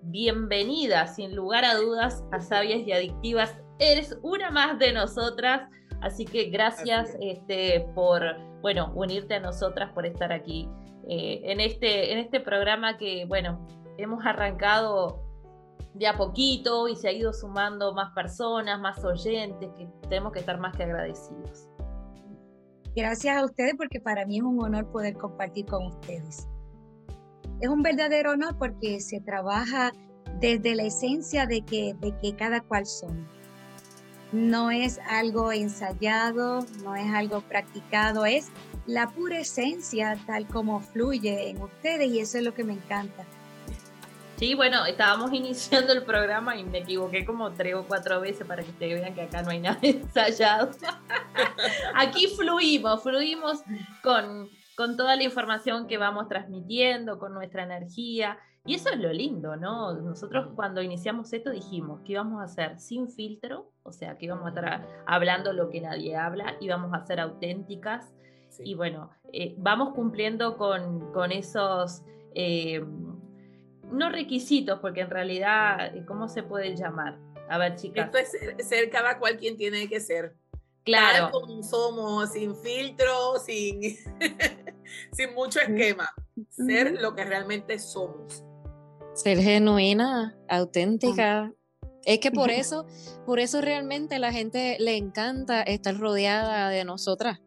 Bienvenida, 0.03 1.07
sin 1.07 1.35
lugar 1.35 1.65
a 1.65 1.75
dudas, 1.77 2.25
a 2.33 2.41
Sabias 2.41 2.87
y 2.87 2.93
Adictivas. 2.93 3.57
Eres 3.79 4.19
una 4.23 4.51
más 4.51 4.79
de 4.79 4.93
nosotras, 4.93 5.69
así 6.01 6.25
que 6.25 6.51
gracias 6.51 7.17
este, 7.21 7.87
por, 7.95 8.23
bueno, 8.61 8.93
unirte 8.95 9.35
a 9.35 9.41
nosotras, 9.41 9.93
por 9.93 10.07
estar 10.07 10.33
aquí 10.33 10.69
eh, 11.09 11.41
en, 11.45 11.61
este, 11.61 12.13
en 12.13 12.19
este 12.19 12.41
programa 12.41 12.97
que, 12.97 13.27
bueno, 13.27 13.67
hemos 13.99 14.25
arrancado 14.25 15.21
de 15.95 16.07
a 16.07 16.17
poquito 16.17 16.89
y 16.89 16.97
se 16.97 17.09
ha 17.09 17.13
ido 17.13 17.33
sumando 17.33 17.93
más 17.93 18.13
personas, 18.13 18.81
más 18.81 19.05
oyentes, 19.05 19.71
que 19.77 19.89
tenemos 20.09 20.33
que 20.33 20.41
estar 20.41 20.59
más 20.59 20.75
que 20.77 20.85
agradecidos. 20.85 21.69
Gracias 22.95 23.39
a 23.39 23.45
ustedes 23.45 23.75
porque 23.77 24.01
para 24.01 24.27
mí 24.27 24.39
es 24.39 24.43
un 24.43 24.63
honor 24.63 24.87
poder 24.91 25.15
compartir 25.15 25.65
con 25.65 25.87
ustedes. 25.87 26.47
Es 27.61 27.69
un 27.69 27.83
verdadero 27.83 28.33
honor 28.33 28.59
porque 28.59 29.01
se 29.01 29.21
trabaja 29.21 29.93
desde 30.41 30.75
la 30.75 30.83
esencia 30.83 31.47
de 31.47 31.63
que, 31.63 31.95
de 32.01 32.15
que 32.19 32.37
cada 32.37 32.61
cual 32.61 32.85
son. 32.85 33.27
No 34.33 34.71
es 34.71 34.99
algo 35.09 35.53
ensayado, 35.53 36.67
no 36.83 36.97
es 36.97 37.13
algo 37.15 37.41
practicado, 37.43 38.27
es 38.27 38.49
la 38.87 39.09
pura 39.11 39.41
esencia 39.41 40.19
tal 40.27 40.47
como 40.47 40.81
fluye 40.81 41.49
en 41.49 41.63
ustedes 41.63 42.11
y 42.11 42.19
eso 42.19 42.39
es 42.39 42.45
lo 42.45 42.53
que 42.53 42.65
me 42.65 42.75
encanta. 42.75 43.25
Sí, 44.43 44.57
bueno, 44.57 44.85
estábamos 44.87 45.33
iniciando 45.33 45.93
el 45.93 46.03
programa 46.03 46.57
y 46.57 46.65
me 46.65 46.79
equivoqué 46.79 47.25
como 47.25 47.53
tres 47.53 47.77
o 47.77 47.87
cuatro 47.87 48.21
veces 48.21 48.45
para 48.45 48.65
que 48.65 48.71
ustedes 48.71 49.01
vean 49.01 49.15
que 49.15 49.23
acá 49.23 49.41
no 49.41 49.51
hay 49.51 49.61
nada 49.61 49.79
ensayado. 49.83 50.71
Aquí 51.95 52.27
fluimos, 52.27 53.05
fluimos 53.05 53.63
con, 54.03 54.49
con 54.77 54.97
toda 54.97 55.15
la 55.15 55.23
información 55.23 55.87
que 55.87 55.97
vamos 55.97 56.27
transmitiendo, 56.27 57.21
con 57.21 57.35
nuestra 57.35 57.63
energía. 57.63 58.37
Y 58.65 58.75
eso 58.75 58.89
es 58.89 58.99
lo 58.99 59.13
lindo, 59.13 59.55
¿no? 59.55 59.95
Nosotros 59.95 60.49
cuando 60.57 60.83
iniciamos 60.83 61.33
esto 61.33 61.51
dijimos 61.51 62.01
que 62.01 62.15
íbamos 62.15 62.41
a 62.41 62.47
hacer 62.47 62.81
sin 62.81 63.09
filtro, 63.09 63.71
o 63.85 63.93
sea, 63.93 64.19
que 64.19 64.25
íbamos 64.25 64.47
a 64.47 64.49
estar 64.49 64.89
hablando 65.07 65.53
lo 65.53 65.71
que 65.71 65.81
nadie 65.81 66.17
habla, 66.17 66.57
íbamos 66.59 66.93
a 66.95 67.07
ser 67.07 67.21
auténticas. 67.21 68.13
Y 68.59 68.75
bueno, 68.75 69.11
eh, 69.33 69.55
vamos 69.59 69.95
cumpliendo 69.95 70.57
con, 70.57 71.13
con 71.13 71.31
esos... 71.31 72.03
Eh, 72.35 72.85
no 73.93 74.11
requisitos, 74.11 74.81
porque 74.81 75.03
en 75.03 75.11
realidad, 75.11 75.95
eh, 75.95 76.05
¿cómo 76.07 76.29
se 76.29 76.43
puede 76.43 76.75
llamar? 76.77 77.19
A 77.49 77.59
ver, 77.59 77.77
chicas. 77.77 78.07
Esto 78.07 78.19
es 78.19 78.67
ser, 78.67 78.91
cada 78.91 79.19
cual 79.19 79.37
quien 79.37 79.57
tiene 79.57 79.89
que 79.89 80.01
ser. 80.01 80.35
Claro. 80.85 81.31
como 81.31 81.63
somos, 81.63 82.33
sin 82.33 82.57
filtro, 82.57 83.39
sin, 83.39 83.81
sin 85.13 85.35
mucho 85.35 85.61
esquema. 85.61 86.11
Ser 86.49 87.01
lo 87.01 87.15
que 87.15 87.25
realmente 87.25 87.79
somos. 87.79 88.43
Ser 89.15 89.39
genuina, 89.39 90.37
auténtica. 90.49 91.53
Es 92.05 92.19
que 92.19 92.33
por 92.33 92.51
eso, 92.51 92.87
por 93.27 93.39
eso 93.39 93.61
realmente 93.61 94.19
la 94.19 94.33
gente 94.33 94.77
le 94.81 94.97
encanta 94.97 95.63
estar 95.63 95.97
rodeada 95.97 96.69
de 96.69 96.85
nosotras 96.85 97.41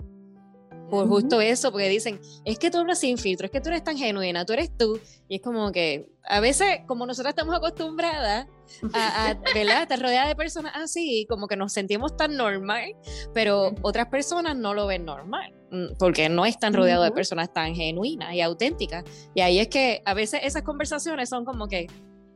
por 0.96 1.08
justo 1.08 1.42
eso, 1.42 1.72
porque 1.72 1.90
dicen, 1.90 2.20
es 2.44 2.58
que 2.60 2.72
tú 2.72 2.80
hablas 2.80 3.00
sin 3.00 3.18
filtro, 3.18 3.46
es 3.46 3.52
que 3.52 3.62
tú 3.62 3.70
eres 3.70 3.84
tan 3.84 3.98
genuina, 3.98 4.46
tú 4.46 4.54
eres 4.54 4.76
tú. 4.78 5.00
Y 5.28 5.36
es 5.36 5.42
como 5.42 5.72
que 5.72 6.10
a 6.28 6.40
veces, 6.40 6.80
como 6.88 7.06
nosotras 7.06 7.32
estamos 7.32 7.56
acostumbradas 7.56 8.48
a, 8.94 9.36
¿verdad? 9.54 9.84
estar 9.84 10.00
rodeada 10.00 10.28
de 10.28 10.36
personas 10.36 10.74
así, 10.76 11.26
como 11.30 11.48
que 11.48 11.56
nos 11.56 11.74
sentimos 11.74 12.18
tan 12.18 12.36
normal, 12.36 12.96
pero 13.34 13.76
otras 13.82 14.08
personas 14.08 14.56
no 14.56 14.74
lo 14.74 14.88
ven 14.88 15.06
normal, 15.06 15.54
mm, 15.72 15.98
porque 16.00 16.30
no 16.30 16.46
están 16.46 16.74
rodeados 16.74 17.06
de 17.06 17.12
personas 17.12 17.54
tan 17.54 17.76
genuinas 17.76 18.34
y 18.34 18.42
auténticas. 18.42 19.04
Y 19.34 19.42
ahí 19.42 19.60
es 19.60 19.68
que 19.68 20.02
a 20.06 20.14
veces 20.14 20.42
esas 20.44 20.64
conversaciones 20.64 21.30
son 21.30 21.46
como 21.46 21.68
que, 21.68 21.88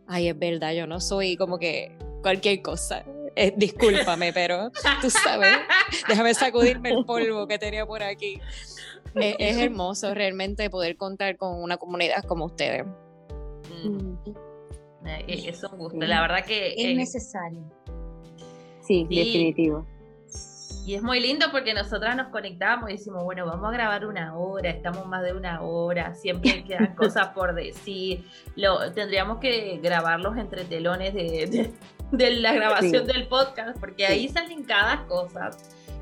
ay, 0.07 0.29
es 0.29 0.37
verdad, 0.37 0.73
yo 0.73 0.87
no 0.87 0.99
soy 0.99 1.35
como 1.35 1.57
que 1.57 1.97
cualquier 2.21 2.61
cosa. 2.61 3.03
Eh, 3.35 3.53
discúlpame, 3.55 4.33
pero 4.33 4.71
tú 5.01 5.09
sabes, 5.09 5.57
déjame 6.07 6.33
sacudirme 6.33 6.89
el 6.89 7.05
polvo 7.05 7.47
que 7.47 7.57
tenía 7.57 7.85
por 7.85 8.03
aquí. 8.03 8.39
Es 9.15 9.57
hermoso 9.57 10.13
realmente 10.13 10.69
poder 10.69 10.95
contar 10.97 11.37
con 11.37 11.61
una 11.61 11.77
comunidad 11.77 12.23
como 12.23 12.45
ustedes. 12.45 12.85
Mm. 13.83 14.15
Es 15.27 15.63
un 15.63 15.77
gusto, 15.79 15.99
la 15.99 16.21
verdad 16.21 16.45
que... 16.45 16.73
Es 16.77 16.95
necesario. 16.95 17.61
Sí, 18.81 19.05
definitivo. 19.09 19.85
Y 20.89 20.95
es 20.95 21.03
muy 21.03 21.19
lindo 21.19 21.45
porque 21.51 21.75
nosotras 21.75 22.15
nos 22.15 22.29
conectamos 22.29 22.89
y 22.89 22.93
decimos, 22.93 23.23
bueno, 23.23 23.45
vamos 23.45 23.69
a 23.69 23.71
grabar 23.73 24.07
una 24.07 24.35
hora, 24.35 24.71
estamos 24.71 25.05
más 25.05 25.23
de 25.23 25.33
una 25.33 25.61
hora, 25.61 26.15
siempre 26.15 26.63
quedan 26.67 26.95
cosas 26.95 27.27
por 27.27 27.53
decir. 27.53 28.25
Lo, 28.55 28.91
tendríamos 28.91 29.37
que 29.37 29.79
grabar 29.83 30.19
los 30.19 30.35
entretelones 30.35 31.13
de, 31.13 31.71
de, 32.11 32.31
la 32.31 32.53
grabación 32.53 33.05
del 33.05 33.27
podcast, 33.27 33.79
porque 33.79 34.07
ahí 34.07 34.29
salen 34.29 34.63
cada 34.63 35.05
cosa 35.05 35.51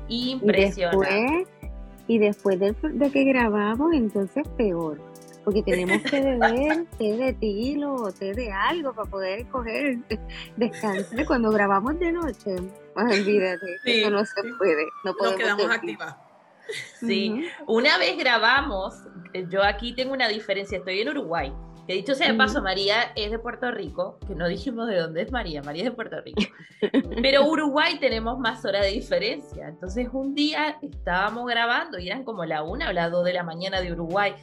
impresionante. 0.08 1.46
Y 2.06 2.16
después, 2.16 2.58
de, 2.58 2.74
de 2.82 3.10
que 3.10 3.24
grabamos, 3.24 3.92
entonces 3.92 4.48
peor 4.56 5.07
porque 5.48 5.62
tenemos 5.66 6.02
que 6.02 6.20
beber 6.20 6.84
té 6.98 7.16
de 7.16 7.32
tilo 7.32 7.94
o 7.94 8.12
té 8.12 8.34
de 8.34 8.52
algo 8.52 8.92
para 8.92 9.08
poder 9.08 9.46
coger 9.48 9.96
descanso. 10.58 11.16
Cuando 11.26 11.50
grabamos 11.50 11.98
de 11.98 12.12
noche, 12.12 12.56
olvídate, 12.94 13.76
eso 13.82 14.10
no 14.10 14.22
se 14.26 14.42
puede. 14.58 14.84
No 15.04 15.14
Nos 15.18 15.32
quedamos 15.36 15.70
activas. 15.70 16.16
Sí, 17.00 17.48
una 17.66 17.96
vez 17.96 18.18
grabamos, 18.18 18.94
eh, 19.32 19.46
yo 19.48 19.64
aquí 19.64 19.94
tengo 19.94 20.12
una 20.12 20.28
diferencia, 20.28 20.76
estoy 20.76 21.00
en 21.00 21.08
Uruguay. 21.08 21.50
Que 21.86 21.94
dicho 21.94 22.14
sea 22.14 22.30
de 22.30 22.36
paso, 22.36 22.60
María 22.60 23.12
es 23.16 23.30
de 23.30 23.38
Puerto 23.38 23.70
Rico, 23.70 24.18
que 24.26 24.34
no 24.34 24.46
dijimos 24.48 24.86
de 24.88 24.98
dónde 24.98 25.22
es 25.22 25.32
María, 25.32 25.62
María 25.62 25.84
es 25.84 25.88
de 25.88 25.96
Puerto 25.96 26.20
Rico. 26.20 26.42
Pero 27.22 27.46
Uruguay 27.46 27.98
tenemos 27.98 28.38
más 28.38 28.62
horas 28.66 28.82
de 28.82 28.90
diferencia. 28.90 29.68
Entonces 29.68 30.08
un 30.12 30.34
día 30.34 30.76
estábamos 30.82 31.46
grabando 31.46 31.98
y 31.98 32.06
eran 32.06 32.24
como 32.24 32.44
la 32.44 32.62
una 32.62 32.90
o 32.90 32.92
las 32.92 33.10
dos 33.10 33.24
de 33.24 33.32
la 33.32 33.44
mañana 33.44 33.80
de 33.80 33.92
Uruguay 33.92 34.34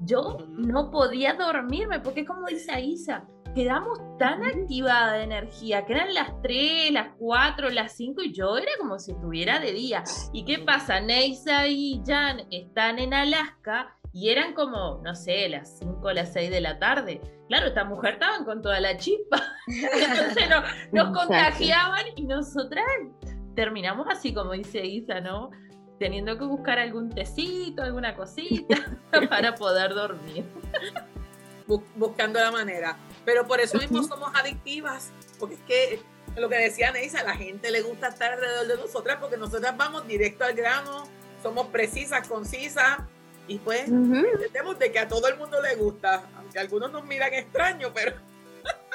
yo 0.00 0.38
no 0.50 0.90
podía 0.90 1.34
dormirme, 1.34 2.00
porque 2.00 2.24
como 2.24 2.46
dice 2.46 2.72
Aisa, 2.72 3.24
quedamos 3.54 3.98
tan 4.18 4.44
activada 4.44 5.14
de 5.14 5.24
energía, 5.24 5.84
que 5.84 5.94
eran 5.94 6.14
las 6.14 6.40
3, 6.42 6.92
las 6.92 7.08
4, 7.18 7.70
las 7.70 7.92
5 7.92 8.22
y 8.22 8.32
yo 8.32 8.56
era 8.56 8.70
como 8.78 8.98
si 8.98 9.12
estuviera 9.12 9.58
de 9.58 9.72
día. 9.72 10.04
¿Y 10.32 10.44
qué 10.44 10.58
pasa? 10.58 11.00
Neisa 11.00 11.66
y 11.66 12.02
Jan 12.06 12.46
están 12.50 12.98
en 12.98 13.14
Alaska 13.14 13.96
y 14.12 14.30
eran 14.30 14.54
como, 14.54 15.00
no 15.04 15.14
sé, 15.14 15.48
las 15.48 15.78
5, 15.78 16.12
las 16.12 16.32
6 16.32 16.50
de 16.50 16.60
la 16.60 16.78
tarde. 16.78 17.20
Claro, 17.48 17.66
esta 17.66 17.84
mujer 17.84 18.14
estaban 18.14 18.44
con 18.44 18.62
toda 18.62 18.80
la 18.80 18.96
chispa. 18.96 19.42
Entonces 19.66 20.48
nos 20.92 21.16
contagiaban 21.16 22.04
y 22.16 22.24
nosotras 22.24 22.84
terminamos 23.54 24.06
así 24.08 24.32
como 24.32 24.52
dice 24.52 24.84
Isa, 24.84 25.20
¿no? 25.20 25.50
Teniendo 26.00 26.38
que 26.38 26.44
buscar 26.44 26.78
algún 26.78 27.10
tecito, 27.10 27.82
alguna 27.82 28.16
cosita 28.16 28.74
para 29.28 29.54
poder 29.54 29.94
dormir. 29.94 30.44
Buscando 31.94 32.40
la 32.40 32.50
manera. 32.50 32.96
Pero 33.24 33.46
por 33.46 33.60
eso 33.60 33.78
mismo 33.78 34.02
somos 34.02 34.32
adictivas, 34.34 35.12
porque 35.38 35.54
es 35.54 35.60
que 35.60 36.00
lo 36.40 36.48
que 36.48 36.56
decía 36.56 36.90
Neisa, 36.90 37.20
a 37.20 37.24
la 37.24 37.36
gente 37.36 37.70
le 37.70 37.82
gusta 37.82 38.08
estar 38.08 38.32
alrededor 38.32 38.66
de 38.66 38.76
nosotras 38.76 39.18
porque 39.20 39.36
nosotras 39.36 39.76
vamos 39.76 40.08
directo 40.08 40.42
al 40.42 40.54
grano, 40.54 41.04
somos 41.42 41.66
precisas, 41.66 42.26
concisas 42.26 42.98
y 43.46 43.58
pues 43.58 43.88
entendemos 43.88 44.78
de 44.78 44.90
que 44.90 44.98
a 45.00 45.06
todo 45.06 45.28
el 45.28 45.36
mundo 45.36 45.60
le 45.60 45.76
gusta, 45.76 46.28
aunque 46.36 46.58
algunos 46.58 46.90
nos 46.90 47.04
miran 47.04 47.34
extraño, 47.34 47.92
pero... 47.94 48.16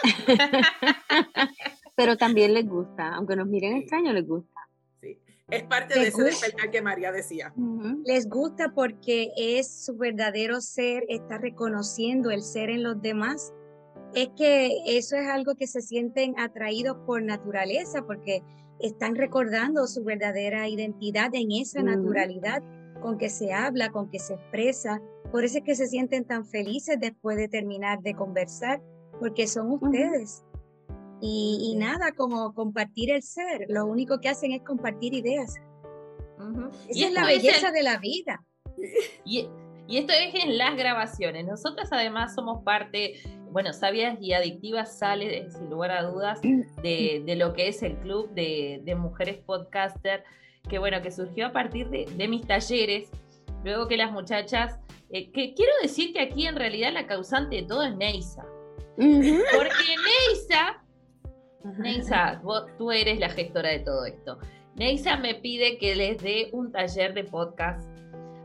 pero 1.96 2.18
también 2.18 2.54
les 2.54 2.68
gusta, 2.68 3.14
aunque 3.14 3.36
nos 3.36 3.48
miren 3.48 3.78
extraño, 3.78 4.12
les 4.12 4.28
gusta. 4.28 4.55
Es 5.50 5.64
parte 5.64 6.00
de 6.00 6.08
ese 6.08 6.24
despertar 6.24 6.72
que 6.72 6.82
María 6.82 7.12
decía. 7.12 7.54
Les 8.04 8.28
gusta 8.28 8.74
porque 8.74 9.32
es 9.38 9.86
su 9.86 9.96
verdadero 9.96 10.60
ser, 10.60 11.04
está 11.08 11.38
reconociendo 11.38 12.32
el 12.32 12.42
ser 12.42 12.72
en 12.72 12.82
los 12.82 13.00
demás. 13.00 13.54
Es 14.16 14.30
que 14.36 14.72
eso 14.86 15.16
es 15.16 15.28
algo 15.28 15.56
que 15.56 15.68
se 15.68 15.82
sienten 15.82 16.40
atraídos 16.40 16.98
por 17.06 17.22
naturaleza 17.22 18.04
porque 18.08 18.42
están 18.80 19.16
recordando 19.16 19.86
su 19.86 20.04
verdadera 20.04 20.68
identidad 20.68 21.30
en 21.34 21.52
esa 21.52 21.84
naturalidad 21.84 22.64
con 23.02 23.18
que 23.18 23.30
se 23.30 23.54
habla, 23.54 23.92
con 23.92 24.10
que 24.10 24.20
se 24.20 24.34
expresa. 24.34 25.00
Por 25.32 25.44
eso 25.46 25.60
es 25.60 25.64
que 25.64 25.76
se 25.76 25.88
sienten 25.88 26.26
tan 26.26 26.46
felices 26.46 26.98
después 27.00 27.38
de 27.38 27.48
terminar 27.48 28.02
de 28.02 28.16
conversar, 28.16 28.82
porque 29.20 29.48
son 29.48 29.72
ustedes. 29.72 30.44
Y, 31.22 31.76
nada, 31.78 32.12
como 32.16 32.54
compartir 32.54 33.10
el 33.12 33.24
ser, 33.24 33.66
lo 33.70 33.86
único 33.86 34.20
que 34.20 34.30
hacen 34.30 34.52
es 34.52 34.62
compartir 34.62 35.14
ideas. 35.14 35.56
Esa 36.90 37.08
es 37.08 37.14
la 37.14 37.26
belleza 37.26 37.72
de 37.72 37.84
la 37.84 37.98
vida. 37.98 38.44
Y, 39.88 40.00
esto 40.00 40.14
es 40.14 40.44
en 40.44 40.58
las 40.58 40.76
grabaciones. 40.76 41.46
Nosotras 41.46 41.90
además 41.92 42.34
somos 42.34 42.64
parte, 42.64 43.22
bueno, 43.52 43.72
Sabias 43.72 44.18
y 44.20 44.34
Adictivas 44.34 44.98
sale 44.98 45.48
sin 45.52 45.70
lugar 45.70 45.92
a 45.92 46.02
dudas 46.02 46.42
de, 46.42 47.24
lo 47.38 47.54
que 47.54 47.68
es 47.68 47.84
el 47.84 47.96
club 47.98 48.32
de, 48.32 48.96
mujeres 48.98 49.38
podcaster, 49.46 50.24
que 50.68 50.80
bueno, 50.80 51.04
que 51.04 51.12
surgió 51.12 51.46
a 51.46 51.52
partir 51.52 51.90
de, 51.90 52.28
mis 52.28 52.48
talleres, 52.48 53.12
luego 53.64 53.88
que 53.88 53.96
las 53.96 54.12
muchachas, 54.12 54.80
eh, 55.12 55.32
que 55.32 55.54
quiero 55.54 55.72
decir 55.84 56.14
que 56.14 56.22
aquí 56.22 56.48
en 56.48 56.56
realidad 56.56 56.92
la 56.92 57.06
causante 57.06 57.58
de 57.58 57.64
todo 57.64 57.84
es 57.84 57.96
Neisa. 57.96 58.44
Porque 58.98 59.96
Neisa 60.34 60.84
Neisa, 61.78 62.42
tú 62.78 62.92
eres 62.92 63.20
la 63.20 63.30
gestora 63.30 63.70
de 63.70 63.80
todo 63.80 64.06
esto. 64.06 64.38
Neisa 64.76 65.18
me 65.18 65.36
pide 65.36 65.78
que 65.78 65.96
les 65.96 66.22
dé 66.22 66.50
un 66.52 66.72
taller 66.72 67.14
de 67.14 67.24
podcast 67.24 67.90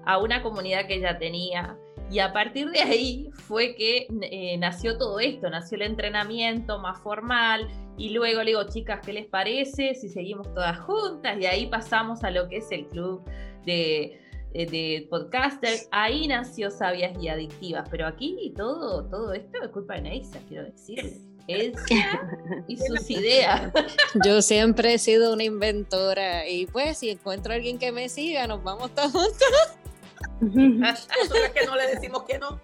a 0.05 0.19
una 0.19 0.43
comunidad 0.43 0.87
que 0.87 0.95
ella 0.95 1.19
tenía. 1.19 1.77
Y 2.11 2.19
a 2.19 2.33
partir 2.33 2.71
de 2.71 2.81
ahí 2.81 3.31
fue 3.33 3.75
que 3.75 4.09
eh, 4.23 4.57
nació 4.59 4.99
todo 4.99 5.21
esto, 5.21 5.49
nació 5.51 5.77
el 5.77 5.83
entrenamiento 5.83 6.79
más 6.79 7.01
formal. 7.01 7.69
Y 7.97 8.11
luego 8.11 8.43
le 8.43 8.53
digo, 8.53 8.65
chicas, 8.65 9.01
¿qué 9.05 9.13
les 9.13 9.27
parece 9.27 9.95
si 9.95 10.09
seguimos 10.09 10.53
todas 10.55 10.79
juntas? 10.81 11.39
Y 11.39 11.47
ahí 11.47 11.67
pasamos 11.67 12.25
a 12.25 12.31
lo 12.31 12.49
que 12.49 12.57
es 12.59 12.73
el 12.73 12.87
club 12.87 13.23
de, 13.67 14.19
eh, 14.55 15.07
podcasters. 15.09 15.89
Ahí 15.93 16.27
nació 16.27 16.71
Sabias 16.71 17.23
y 17.23 17.29
Adictivas. 17.29 17.89
Pero 17.91 18.07
aquí 18.07 18.53
todo, 18.57 19.05
todo 19.09 19.33
esto 19.33 19.63
es 19.63 19.69
culpa 19.69 19.95
de 19.95 20.03
Neisa, 20.03 20.41
quiero 20.49 20.65
decirles 20.65 21.30
y 22.69 22.77
sus 22.77 23.11
ideas. 23.11 23.73
Yo 24.25 24.43
siempre 24.43 24.95
he 24.95 24.99
sido 24.99 25.33
una 25.33 25.45
inventora 25.45 26.49
y 26.49 26.67
pues 26.67 26.99
si 26.99 27.11
encuentro 27.11 27.53
a 27.53 27.57
alguien 27.57 27.79
que 27.79 27.93
me 27.93 28.09
siga, 28.09 28.47
nos 28.47 28.63
vamos 28.63 28.95
todos 28.95 29.13
juntos. 29.13 29.39
Nosotros 30.41 31.51
que 31.55 31.67
no 31.67 31.77
le 31.77 31.87
decimos 31.87 32.25
que 32.25 32.39
no. 32.39 32.61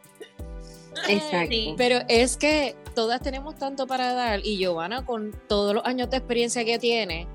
Exacto. 1.08 1.74
Pero 1.76 1.98
es 2.08 2.36
que 2.36 2.74
todas 2.94 3.20
tenemos 3.20 3.56
tanto 3.56 3.86
para 3.86 4.12
dar 4.14 4.40
y 4.42 4.56
Giovanna 4.56 5.04
con 5.04 5.38
todos 5.48 5.74
los 5.74 5.84
años 5.84 6.08
de 6.10 6.16
experiencia 6.16 6.64
que 6.64 6.78
tiene, 6.78 7.28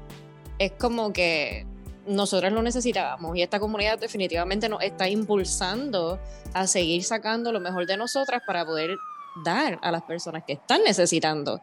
es 0.58 0.72
como 0.74 1.14
que 1.14 1.68
nosotras 2.08 2.52
lo 2.52 2.62
necesitábamos 2.64 3.38
y 3.38 3.42
esta 3.42 3.60
comunidad 3.60 4.00
definitivamente 4.00 4.68
nos 4.68 4.82
está 4.82 5.08
impulsando 5.08 6.20
a 6.54 6.68
seguir 6.68 7.04
sacando 7.04 7.52
lo 7.52 7.60
mejor 7.60 7.86
de 7.86 7.98
nosotras 7.98 8.42
para 8.46 8.66
poder 8.66 8.98
dar 9.44 9.80
a 9.82 9.92
las 9.92 10.04
personas 10.04 10.44
que 10.46 10.54
están 10.54 10.84
necesitando 10.84 11.62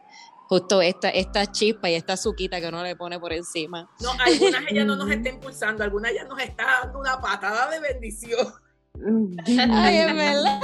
justo 0.49 0.81
esta, 0.81 1.09
esta 1.09 1.45
chispa 1.45 1.91
y 1.91 1.93
esta 1.93 2.17
suquita 2.17 2.59
que 2.59 2.67
uno 2.67 2.81
le 2.81 2.95
pone 2.95 3.19
por 3.19 3.31
encima. 3.31 3.87
No, 4.01 4.09
algunas 4.19 4.63
ella 4.69 4.83
no 4.83 4.95
nos 4.95 5.09
está 5.11 5.29
impulsando, 5.29 5.83
algunas 5.83 6.11
ya 6.11 6.23
nos 6.23 6.39
está 6.39 6.65
dando 6.81 6.99
una 6.99 7.21
patada 7.21 7.69
de 7.69 7.79
bendición. 7.79 8.47
Ay, 9.71 9.97
es 9.97 10.15
verdad. 10.15 10.61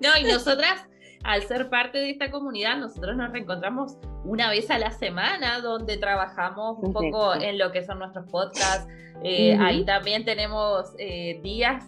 No, 0.00 0.08
y 0.18 0.24
nosotras, 0.24 0.86
al 1.24 1.42
ser 1.42 1.68
parte 1.68 1.98
de 1.98 2.10
esta 2.10 2.30
comunidad, 2.30 2.78
nosotros 2.78 3.16
nos 3.16 3.30
reencontramos 3.32 3.98
una 4.24 4.48
vez 4.48 4.70
a 4.70 4.78
la 4.78 4.92
semana, 4.92 5.60
donde 5.60 5.98
trabajamos 5.98 6.78
un 6.80 6.94
poco 6.94 7.34
en 7.34 7.58
lo 7.58 7.70
que 7.70 7.84
son 7.84 7.98
nuestros 7.98 8.30
podcasts. 8.30 8.88
Eh, 9.22 9.58
ahí 9.60 9.84
también 9.84 10.24
tenemos 10.24 10.94
eh, 10.98 11.38
días 11.42 11.84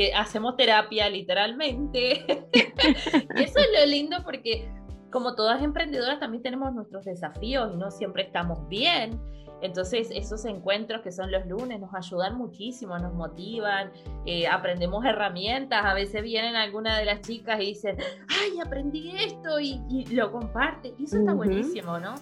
que 0.00 0.14
hacemos 0.14 0.56
terapia 0.56 1.10
literalmente. 1.10 2.24
eso 2.54 3.58
es 3.58 3.68
lo 3.78 3.86
lindo 3.86 4.16
porque 4.24 4.66
como 5.10 5.34
todas 5.34 5.62
emprendedoras 5.62 6.18
también 6.18 6.42
tenemos 6.42 6.72
nuestros 6.72 7.04
desafíos 7.04 7.70
y 7.74 7.76
no 7.76 7.90
siempre 7.90 8.22
estamos 8.22 8.66
bien. 8.68 9.20
Entonces 9.60 10.10
esos 10.10 10.46
encuentros 10.46 11.02
que 11.02 11.12
son 11.12 11.30
los 11.30 11.44
lunes 11.44 11.80
nos 11.80 11.92
ayudan 11.94 12.38
muchísimo, 12.38 12.98
nos 12.98 13.12
motivan, 13.12 13.92
eh, 14.24 14.46
aprendemos 14.46 15.04
herramientas, 15.04 15.84
a 15.84 15.92
veces 15.92 16.22
vienen 16.22 16.56
algunas 16.56 16.98
de 16.98 17.04
las 17.04 17.20
chicas 17.20 17.60
y 17.60 17.66
dicen, 17.66 17.98
ay, 18.28 18.58
aprendí 18.58 19.14
esto 19.16 19.60
y, 19.60 20.06
lo 20.14 20.32
comparten. 20.32 20.94
Y 20.98 21.04
eso 21.04 21.18
está 21.18 21.34
buenísimo, 21.34 21.98
¿no? 21.98 22.14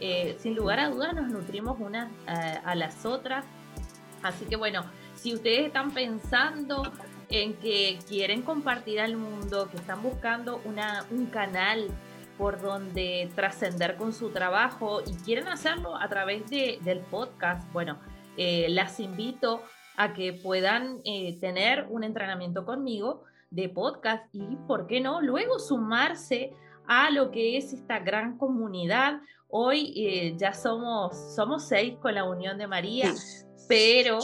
Eh, 0.00 0.36
sin 0.38 0.54
lugar 0.54 0.80
a 0.80 0.88
dudas 0.88 1.12
nos 1.12 1.28
nutrimos 1.28 1.78
unas 1.80 2.10
eh, 2.28 2.60
a 2.64 2.74
las 2.74 3.04
otras. 3.04 3.44
Así 4.22 4.46
que 4.46 4.56
bueno, 4.56 4.84
si 5.16 5.34
ustedes 5.34 5.66
están 5.66 5.90
pensando 5.90 6.82
en 7.28 7.54
que 7.54 7.98
quieren 8.08 8.42
compartir 8.42 9.00
al 9.00 9.16
mundo, 9.16 9.68
que 9.70 9.76
están 9.76 10.02
buscando 10.02 10.60
una, 10.64 11.04
un 11.10 11.26
canal 11.26 11.88
por 12.38 12.60
donde 12.60 13.30
trascender 13.34 13.96
con 13.96 14.12
su 14.12 14.30
trabajo 14.30 15.00
y 15.06 15.14
quieren 15.24 15.48
hacerlo 15.48 15.96
a 15.96 16.08
través 16.08 16.48
de, 16.50 16.78
del 16.82 17.00
podcast, 17.00 17.70
bueno, 17.72 17.98
eh, 18.36 18.66
las 18.68 19.00
invito 19.00 19.62
a 19.96 20.12
que 20.12 20.34
puedan 20.34 20.98
eh, 21.04 21.38
tener 21.40 21.86
un 21.88 22.04
entrenamiento 22.04 22.66
conmigo 22.66 23.24
de 23.50 23.68
podcast 23.68 24.26
y, 24.34 24.56
¿por 24.66 24.86
qué 24.86 25.00
no?, 25.00 25.22
luego 25.22 25.58
sumarse 25.58 26.52
a 26.86 27.10
lo 27.10 27.30
que 27.30 27.56
es 27.56 27.72
esta 27.72 27.98
gran 28.00 28.36
comunidad 28.36 29.20
Hoy 29.48 29.92
eh, 29.96 30.34
ya 30.36 30.52
somos, 30.52 31.34
somos 31.34 31.68
seis 31.68 31.94
con 32.02 32.14
la 32.14 32.24
unión 32.24 32.58
de 32.58 32.66
María, 32.66 33.14
pero 33.68 34.18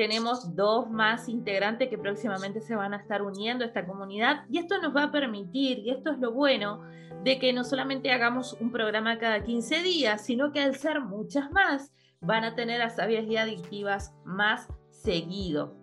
tenemos 0.00 0.56
dos 0.56 0.88
más 0.88 1.28
integrantes 1.28 1.90
que 1.90 1.98
próximamente 1.98 2.62
se 2.62 2.74
van 2.74 2.94
a 2.94 2.96
estar 2.96 3.20
uniendo 3.20 3.64
a 3.64 3.66
esta 3.66 3.86
comunidad 3.86 4.46
y 4.48 4.56
esto 4.56 4.80
nos 4.80 4.96
va 4.96 5.02
a 5.02 5.12
permitir, 5.12 5.80
y 5.80 5.90
esto 5.90 6.10
es 6.12 6.18
lo 6.18 6.32
bueno, 6.32 6.80
de 7.22 7.38
que 7.38 7.52
no 7.52 7.64
solamente 7.64 8.10
hagamos 8.10 8.54
un 8.62 8.72
programa 8.72 9.18
cada 9.18 9.44
15 9.44 9.82
días, 9.82 10.24
sino 10.24 10.52
que 10.52 10.62
al 10.62 10.74
ser 10.74 11.02
muchas 11.02 11.50
más, 11.52 11.92
van 12.22 12.44
a 12.44 12.54
tener 12.54 12.80
a 12.80 12.88
sabias 12.88 13.26
y 13.26 13.36
adictivas 13.36 14.14
más 14.24 14.68
seguido. 14.88 15.76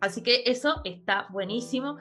Así 0.00 0.22
que 0.22 0.44
eso 0.46 0.80
está 0.84 1.26
buenísimo. 1.28 1.98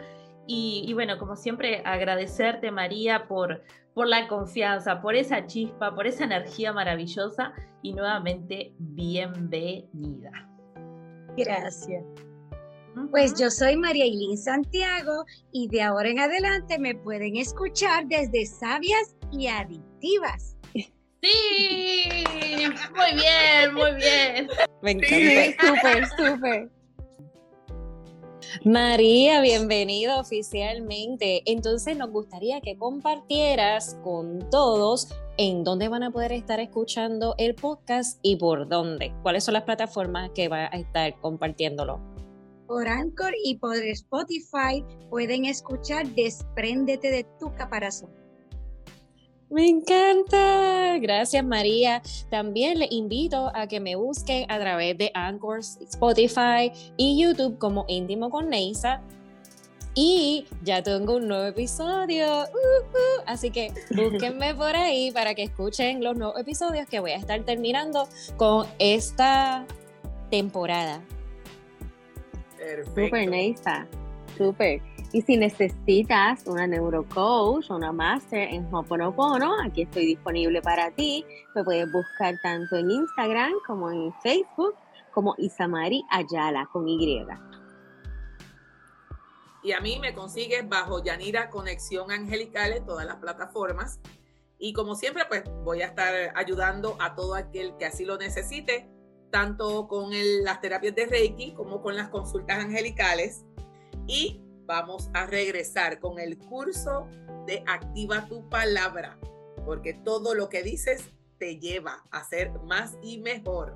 Y, 0.47 0.89
bueno, 0.93 1.17
como 1.17 1.35
siempre, 1.35 1.83
agradecerte, 1.85 2.71
María, 2.71 3.27
por, 3.27 3.63
por 3.93 4.07
la 4.07 4.29
confianza, 4.29 5.01
por 5.01 5.15
esa 5.15 5.45
chispa, 5.45 5.93
por 5.93 6.07
esa 6.07 6.23
energía 6.23 6.71
maravillosa 6.71 7.51
y 7.81 7.91
nuevamente 7.91 8.73
bienvenida. 8.77 10.48
Gracias. 11.45 12.03
Pues 13.11 13.33
yo 13.39 13.49
soy 13.49 13.77
María 13.77 14.05
Ilín 14.05 14.37
Santiago 14.37 15.25
y 15.51 15.67
de 15.69 15.81
ahora 15.81 16.09
en 16.09 16.19
adelante 16.19 16.77
me 16.79 16.95
pueden 16.95 17.37
escuchar 17.37 18.05
desde 18.07 18.45
Sabias 18.45 19.15
y 19.31 19.47
Adictivas. 19.47 20.57
Sí, 21.21 22.13
muy 22.95 23.13
bien, 23.13 23.73
muy 23.73 23.93
bien. 23.95 24.47
Me 24.81 24.91
encanta. 24.91 25.67
Súper, 25.67 26.07
súper. 26.07 26.69
María, 28.63 29.41
bienvenida 29.41 30.19
oficialmente. 30.19 31.43
Entonces 31.45 31.95
nos 31.97 32.09
gustaría 32.09 32.61
que 32.61 32.77
compartieras 32.77 33.97
con 34.03 34.49
todos 34.49 35.09
en 35.37 35.63
dónde 35.63 35.87
van 35.87 36.03
a 36.03 36.11
poder 36.11 36.31
estar 36.31 36.59
escuchando 36.59 37.35
el 37.37 37.55
podcast 37.55 38.19
y 38.21 38.35
por 38.35 38.67
dónde. 38.67 39.13
¿Cuáles 39.21 39.43
son 39.43 39.53
las 39.53 39.63
plataformas 39.63 40.31
que 40.33 40.47
va 40.47 40.65
a 40.65 40.77
estar 40.77 41.19
compartiéndolo? 41.21 41.99
Por 42.67 42.87
Anchor 42.87 43.33
y 43.43 43.57
por 43.57 43.77
Spotify 43.77 44.83
pueden 45.09 45.45
escuchar 45.45 46.07
Despréndete 46.07 47.09
de 47.09 47.25
tu 47.39 47.53
caparazón. 47.55 48.09
Me 49.49 49.67
encanta. 49.67 50.97
Gracias, 50.99 51.43
María. 51.43 52.01
También 52.29 52.79
le 52.79 52.87
invito 52.91 53.51
a 53.55 53.67
que 53.67 53.79
me 53.79 53.95
busquen 53.95 54.49
a 54.49 54.59
través 54.59 54.97
de 54.97 55.11
Anchor, 55.15 55.59
Spotify 55.59 56.71
y 56.97 57.19
YouTube 57.19 57.57
como 57.57 57.85
Íntimo 57.87 58.29
con 58.29 58.49
Neisa. 58.49 59.01
Y 59.95 60.45
ya 60.63 60.83
tengo 60.83 61.15
un 61.15 61.27
nuevo 61.27 61.45
episodio. 61.45 62.43
Uh, 62.43 62.45
uh. 62.45 63.23
así 63.25 63.49
que 63.49 63.73
búsquenme 63.95 64.53
por 64.55 64.75
ahí 64.75 65.11
para 65.11 65.33
que 65.33 65.43
escuchen 65.43 66.03
los 66.03 66.15
nuevos 66.15 66.39
episodios 66.39 66.87
que 66.87 66.99
voy 66.99 67.11
a 67.11 67.17
estar 67.17 67.41
terminando 67.43 68.07
con 68.37 68.67
esta 68.77 69.65
temporada. 70.29 71.01
Perfecto. 72.57 73.01
Super 73.01 73.29
Neisa. 73.29 73.87
Super. 74.37 74.81
Y 75.11 75.23
si 75.23 75.37
necesitas 75.37 76.45
una 76.45 76.67
neurocoach 76.67 77.71
o 77.71 77.75
una 77.75 77.91
máster 77.91 78.47
en 78.53 78.71
Hoponopono, 78.71 79.55
aquí 79.63 79.81
estoy 79.81 80.05
disponible 80.05 80.61
para 80.61 80.91
ti. 80.91 81.25
Me 81.55 81.63
puedes 81.63 81.91
buscar 81.91 82.35
tanto 82.43 82.75
en 82.75 82.91
Instagram 82.91 83.53
como 83.65 83.89
en 83.89 84.13
Facebook 84.21 84.75
como 85.11 85.33
Isamari 85.39 86.05
Ayala 86.11 86.69
con 86.71 86.87
Y. 86.87 87.25
Y 89.63 89.71
a 89.71 89.81
mí 89.81 89.97
me 89.99 90.13
consigues 90.13 90.69
bajo 90.69 91.03
Yanira 91.03 91.49
Conexión 91.49 92.11
Angelical 92.11 92.73
en 92.73 92.85
todas 92.85 93.07
las 93.07 93.15
plataformas. 93.15 93.99
Y 94.59 94.73
como 94.73 94.93
siempre, 94.93 95.23
pues 95.27 95.43
voy 95.63 95.81
a 95.81 95.87
estar 95.87 96.13
ayudando 96.35 96.97
a 96.99 97.15
todo 97.15 97.33
aquel 97.33 97.75
que 97.77 97.85
así 97.85 98.05
lo 98.05 98.17
necesite, 98.17 98.87
tanto 99.31 99.87
con 99.87 100.11
las 100.43 100.61
terapias 100.61 100.93
de 100.93 101.07
Reiki 101.07 101.53
como 101.53 101.81
con 101.81 101.95
las 101.95 102.09
consultas 102.09 102.59
angelicales. 102.59 103.43
Y 104.05 104.41
vamos 104.69 105.09
a 105.15 105.25
regresar 105.25 105.99
con 105.99 106.19
el 106.19 106.37
curso 106.37 107.07
de 107.47 107.63
Activa 107.65 108.27
tu 108.27 108.47
palabra, 108.49 109.17
porque 109.65 109.95
todo 109.95 110.35
lo 110.35 110.47
que 110.47 110.61
dices 110.61 111.09
te 111.39 111.57
lleva 111.57 112.05
a 112.11 112.23
ser 112.23 112.51
más 112.61 112.95
y 113.01 113.17
mejor. 113.17 113.75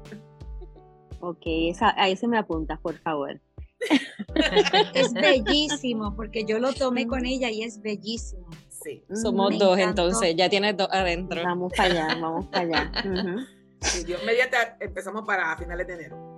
Ok, 1.20 1.42
esa, 1.46 2.00
ahí 2.00 2.16
se 2.16 2.28
me 2.28 2.38
apunta, 2.38 2.78
por 2.78 3.00
favor. 3.00 3.42
es 4.94 5.14
bellísimo, 5.14 6.16
porque 6.16 6.46
yo 6.46 6.60
lo 6.60 6.74
tomé 6.74 7.08
con 7.08 7.26
ella 7.26 7.50
y 7.50 7.64
es 7.64 7.82
bellísimo. 7.82 8.48
Sí. 8.70 9.04
Somos 9.20 9.58
dos, 9.58 9.80
entonces, 9.80 10.36
ya 10.36 10.48
tienes 10.48 10.78
dos 10.78 10.90
adentro. 10.92 11.42
Vamos 11.44 11.74
para 11.76 11.90
allá, 11.90 12.22
vamos 12.22 12.46
para 12.48 12.66
allá. 12.66 12.92
Dios 14.06 14.24
mediante 14.24 14.58
empezamos 14.80 15.26
para 15.26 15.58
finales 15.58 15.88
de 15.88 15.94
enero. 15.94 16.33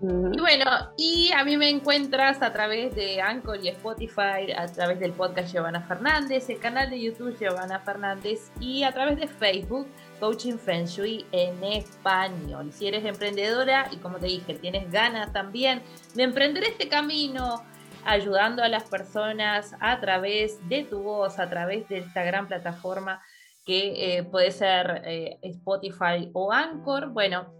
Y 0.00 0.38
bueno, 0.38 0.64
y 0.96 1.32
a 1.32 1.42
mí 1.42 1.56
me 1.56 1.68
encuentras 1.68 2.40
a 2.40 2.52
través 2.52 2.94
de 2.94 3.20
Anchor 3.20 3.58
y 3.60 3.68
Spotify, 3.68 4.52
a 4.56 4.66
través 4.66 5.00
del 5.00 5.12
podcast 5.12 5.52
Giovanna 5.52 5.80
Fernández, 5.82 6.48
el 6.50 6.60
canal 6.60 6.88
de 6.88 7.00
YouTube 7.00 7.36
Giovanna 7.36 7.80
Fernández 7.80 8.52
y 8.60 8.84
a 8.84 8.92
través 8.92 9.18
de 9.18 9.26
Facebook 9.26 9.88
Coaching 10.20 10.56
Feng 10.56 10.86
en 11.32 11.64
español. 11.64 12.72
Si 12.72 12.86
eres 12.86 13.04
emprendedora 13.04 13.88
y 13.90 13.96
como 13.96 14.18
te 14.18 14.26
dije, 14.26 14.54
tienes 14.54 14.88
ganas 14.92 15.32
también 15.32 15.82
de 16.14 16.22
emprender 16.22 16.62
este 16.62 16.88
camino, 16.88 17.64
ayudando 18.04 18.62
a 18.62 18.68
las 18.68 18.84
personas 18.84 19.74
a 19.80 19.98
través 19.98 20.60
de 20.68 20.84
tu 20.84 21.02
voz, 21.02 21.40
a 21.40 21.50
través 21.50 21.88
de 21.88 21.98
esta 21.98 22.22
gran 22.22 22.46
plataforma 22.46 23.20
que 23.66 24.18
eh, 24.18 24.22
puede 24.22 24.52
ser 24.52 25.02
eh, 25.04 25.38
Spotify 25.42 26.30
o 26.34 26.52
Anchor, 26.52 27.08
bueno, 27.08 27.52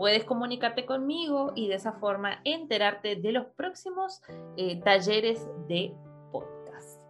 puedes 0.00 0.24
comunicarte 0.24 0.86
conmigo 0.86 1.52
y 1.54 1.68
de 1.68 1.74
esa 1.74 1.92
forma 1.92 2.40
enterarte 2.44 3.16
de 3.16 3.32
los 3.32 3.48
próximos 3.48 4.22
eh, 4.56 4.80
talleres 4.82 5.46
de 5.68 5.92
podcast. 6.32 7.02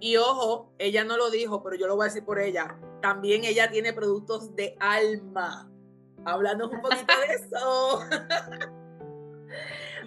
Y 0.00 0.18
ojo, 0.18 0.70
ella 0.78 1.02
no 1.02 1.16
lo 1.16 1.30
dijo, 1.30 1.62
pero 1.62 1.76
yo 1.76 1.86
lo 1.86 1.96
voy 1.96 2.04
a 2.04 2.08
decir 2.08 2.26
por 2.26 2.38
ella. 2.38 2.78
También 3.00 3.44
ella 3.44 3.70
tiene 3.70 3.94
productos 3.94 4.54
de 4.54 4.76
alma. 4.80 5.72
Háblanos 6.26 6.70
un 6.72 6.82
poquito 6.82 7.14
de 7.26 7.34
eso. 7.36 8.00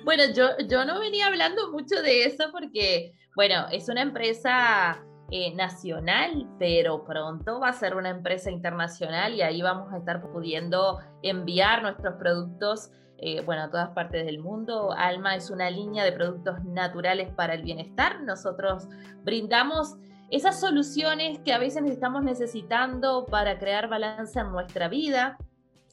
bueno, 0.04 0.26
yo, 0.32 0.50
yo 0.68 0.86
no 0.86 1.00
venía 1.00 1.26
hablando 1.26 1.72
mucho 1.72 2.00
de 2.04 2.26
eso 2.26 2.44
porque, 2.52 3.12
bueno, 3.36 3.66
es 3.72 3.90
una 3.90 4.04
empresa 4.04 5.04
eh, 5.32 5.54
nacional, 5.56 6.48
pero 6.58 7.04
pronto 7.04 7.60
va 7.60 7.70
a 7.70 7.74
ser 7.74 7.96
una 7.96 8.10
empresa 8.10 8.52
internacional 8.52 9.34
y 9.34 9.42
ahí 9.42 9.62
vamos 9.62 9.92
a 9.94 9.98
estar 9.98 10.22
pudiendo 10.22 11.00
enviar 11.22 11.82
nuestros 11.82 12.16
productos 12.16 12.92
eh, 13.22 13.42
bueno, 13.42 13.64
a 13.64 13.70
todas 13.70 13.90
partes 13.90 14.26
del 14.26 14.40
mundo. 14.40 14.94
Alma 14.94 15.36
es 15.36 15.50
una 15.50 15.70
línea 15.70 16.04
de 16.06 16.14
productos 16.14 16.64
naturales 16.64 17.30
para 17.32 17.54
el 17.54 17.64
bienestar. 17.64 18.22
Nosotros 18.22 18.88
brindamos 19.24 19.98
esas 20.32 20.60
soluciones 20.60 21.40
que 21.40 21.52
a 21.52 21.58
veces 21.58 21.84
estamos 21.86 22.24
necesitando 22.24 23.26
para 23.26 23.60
crear 23.60 23.90
balance 23.90 24.40
en 24.40 24.52
nuestra 24.52 24.88
vida. 24.88 25.38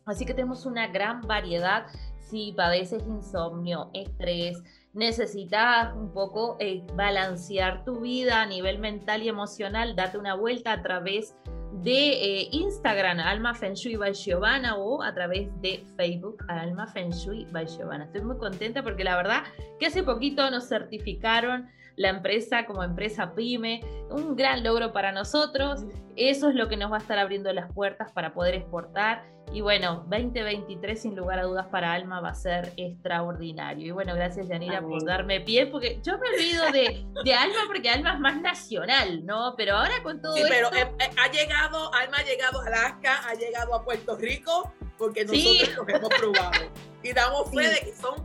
Así 0.04 0.24
que 0.24 0.34
tenemos 0.34 0.66
una 0.66 0.86
gran 0.86 1.22
variedad 1.22 1.86
si 2.20 2.52
padeces 2.52 3.06
insomnio, 3.06 3.90
estrés, 3.92 4.62
necesitas 4.96 5.94
un 5.94 6.10
poco 6.10 6.56
eh, 6.58 6.82
balancear 6.94 7.84
tu 7.84 8.00
vida 8.00 8.40
a 8.40 8.46
nivel 8.46 8.78
mental 8.78 9.22
y 9.22 9.28
emocional, 9.28 9.94
date 9.94 10.16
una 10.16 10.34
vuelta 10.34 10.72
a 10.72 10.82
través 10.82 11.36
de 11.82 12.40
eh, 12.40 12.48
Instagram, 12.52 13.20
Alma 13.20 13.54
Feng 13.54 13.74
Shui 13.74 13.96
by 13.96 14.14
Giovanna, 14.14 14.76
o 14.76 15.02
a 15.02 15.12
través 15.12 15.48
de 15.60 15.84
Facebook, 15.96 16.42
Alma 16.48 16.86
Feng 16.86 17.10
Shui 17.10 17.44
by 17.52 17.66
Giovanna. 17.66 18.04
Estoy 18.06 18.22
muy 18.22 18.38
contenta 18.38 18.82
porque 18.82 19.04
la 19.04 19.16
verdad 19.16 19.42
que 19.78 19.86
hace 19.86 20.02
poquito 20.02 20.50
nos 20.50 20.66
certificaron 20.66 21.68
la 21.96 22.10
empresa 22.10 22.66
como 22.66 22.82
empresa 22.82 23.34
pyme, 23.34 23.80
un 24.10 24.36
gran 24.36 24.62
logro 24.62 24.92
para 24.92 25.12
nosotros. 25.12 25.84
Eso 26.14 26.48
es 26.48 26.54
lo 26.54 26.68
que 26.68 26.76
nos 26.76 26.90
va 26.90 26.96
a 26.96 27.00
estar 27.00 27.18
abriendo 27.18 27.52
las 27.52 27.72
puertas 27.72 28.12
para 28.12 28.32
poder 28.32 28.54
exportar 28.54 29.24
y 29.52 29.60
bueno, 29.60 30.04
2023 30.08 31.00
sin 31.00 31.16
lugar 31.16 31.38
a 31.38 31.44
dudas 31.44 31.66
para 31.66 31.92
Alma 31.92 32.20
va 32.20 32.30
a 32.30 32.34
ser 32.34 32.72
extraordinario. 32.76 33.86
Y 33.86 33.90
bueno, 33.90 34.14
gracias 34.14 34.48
Yanira 34.48 34.82
por 34.82 35.04
darme 35.04 35.40
pie, 35.40 35.66
porque 35.66 36.00
yo 36.02 36.18
me 36.18 36.28
olvido 36.28 36.72
de, 36.72 37.06
de, 37.24 37.34
Alma 37.34 37.60
porque 37.66 37.88
Alma 37.88 38.14
es 38.14 38.20
más 38.20 38.40
nacional, 38.40 39.24
¿no? 39.24 39.54
Pero 39.56 39.76
ahora 39.76 40.02
con 40.02 40.20
todo 40.20 40.34
sí, 40.34 40.42
pero 40.48 40.68
eh, 40.74 40.92
eh, 40.98 41.10
ha 41.16 41.30
llegado, 41.30 41.94
Alma 41.94 42.18
ha 42.18 42.24
llegado 42.24 42.60
a 42.60 42.66
Alaska, 42.66 43.28
ha 43.28 43.34
llegado 43.34 43.74
a 43.74 43.84
Puerto 43.84 44.16
Rico, 44.16 44.72
porque 44.98 45.24
nosotros 45.24 45.76
los 45.76 45.88
hemos 45.88 46.10
probado. 46.10 46.70
Y 47.02 47.12
damos 47.12 47.50
fe 47.54 47.68
de 47.68 47.80
que 47.80 47.94
son 47.94 48.16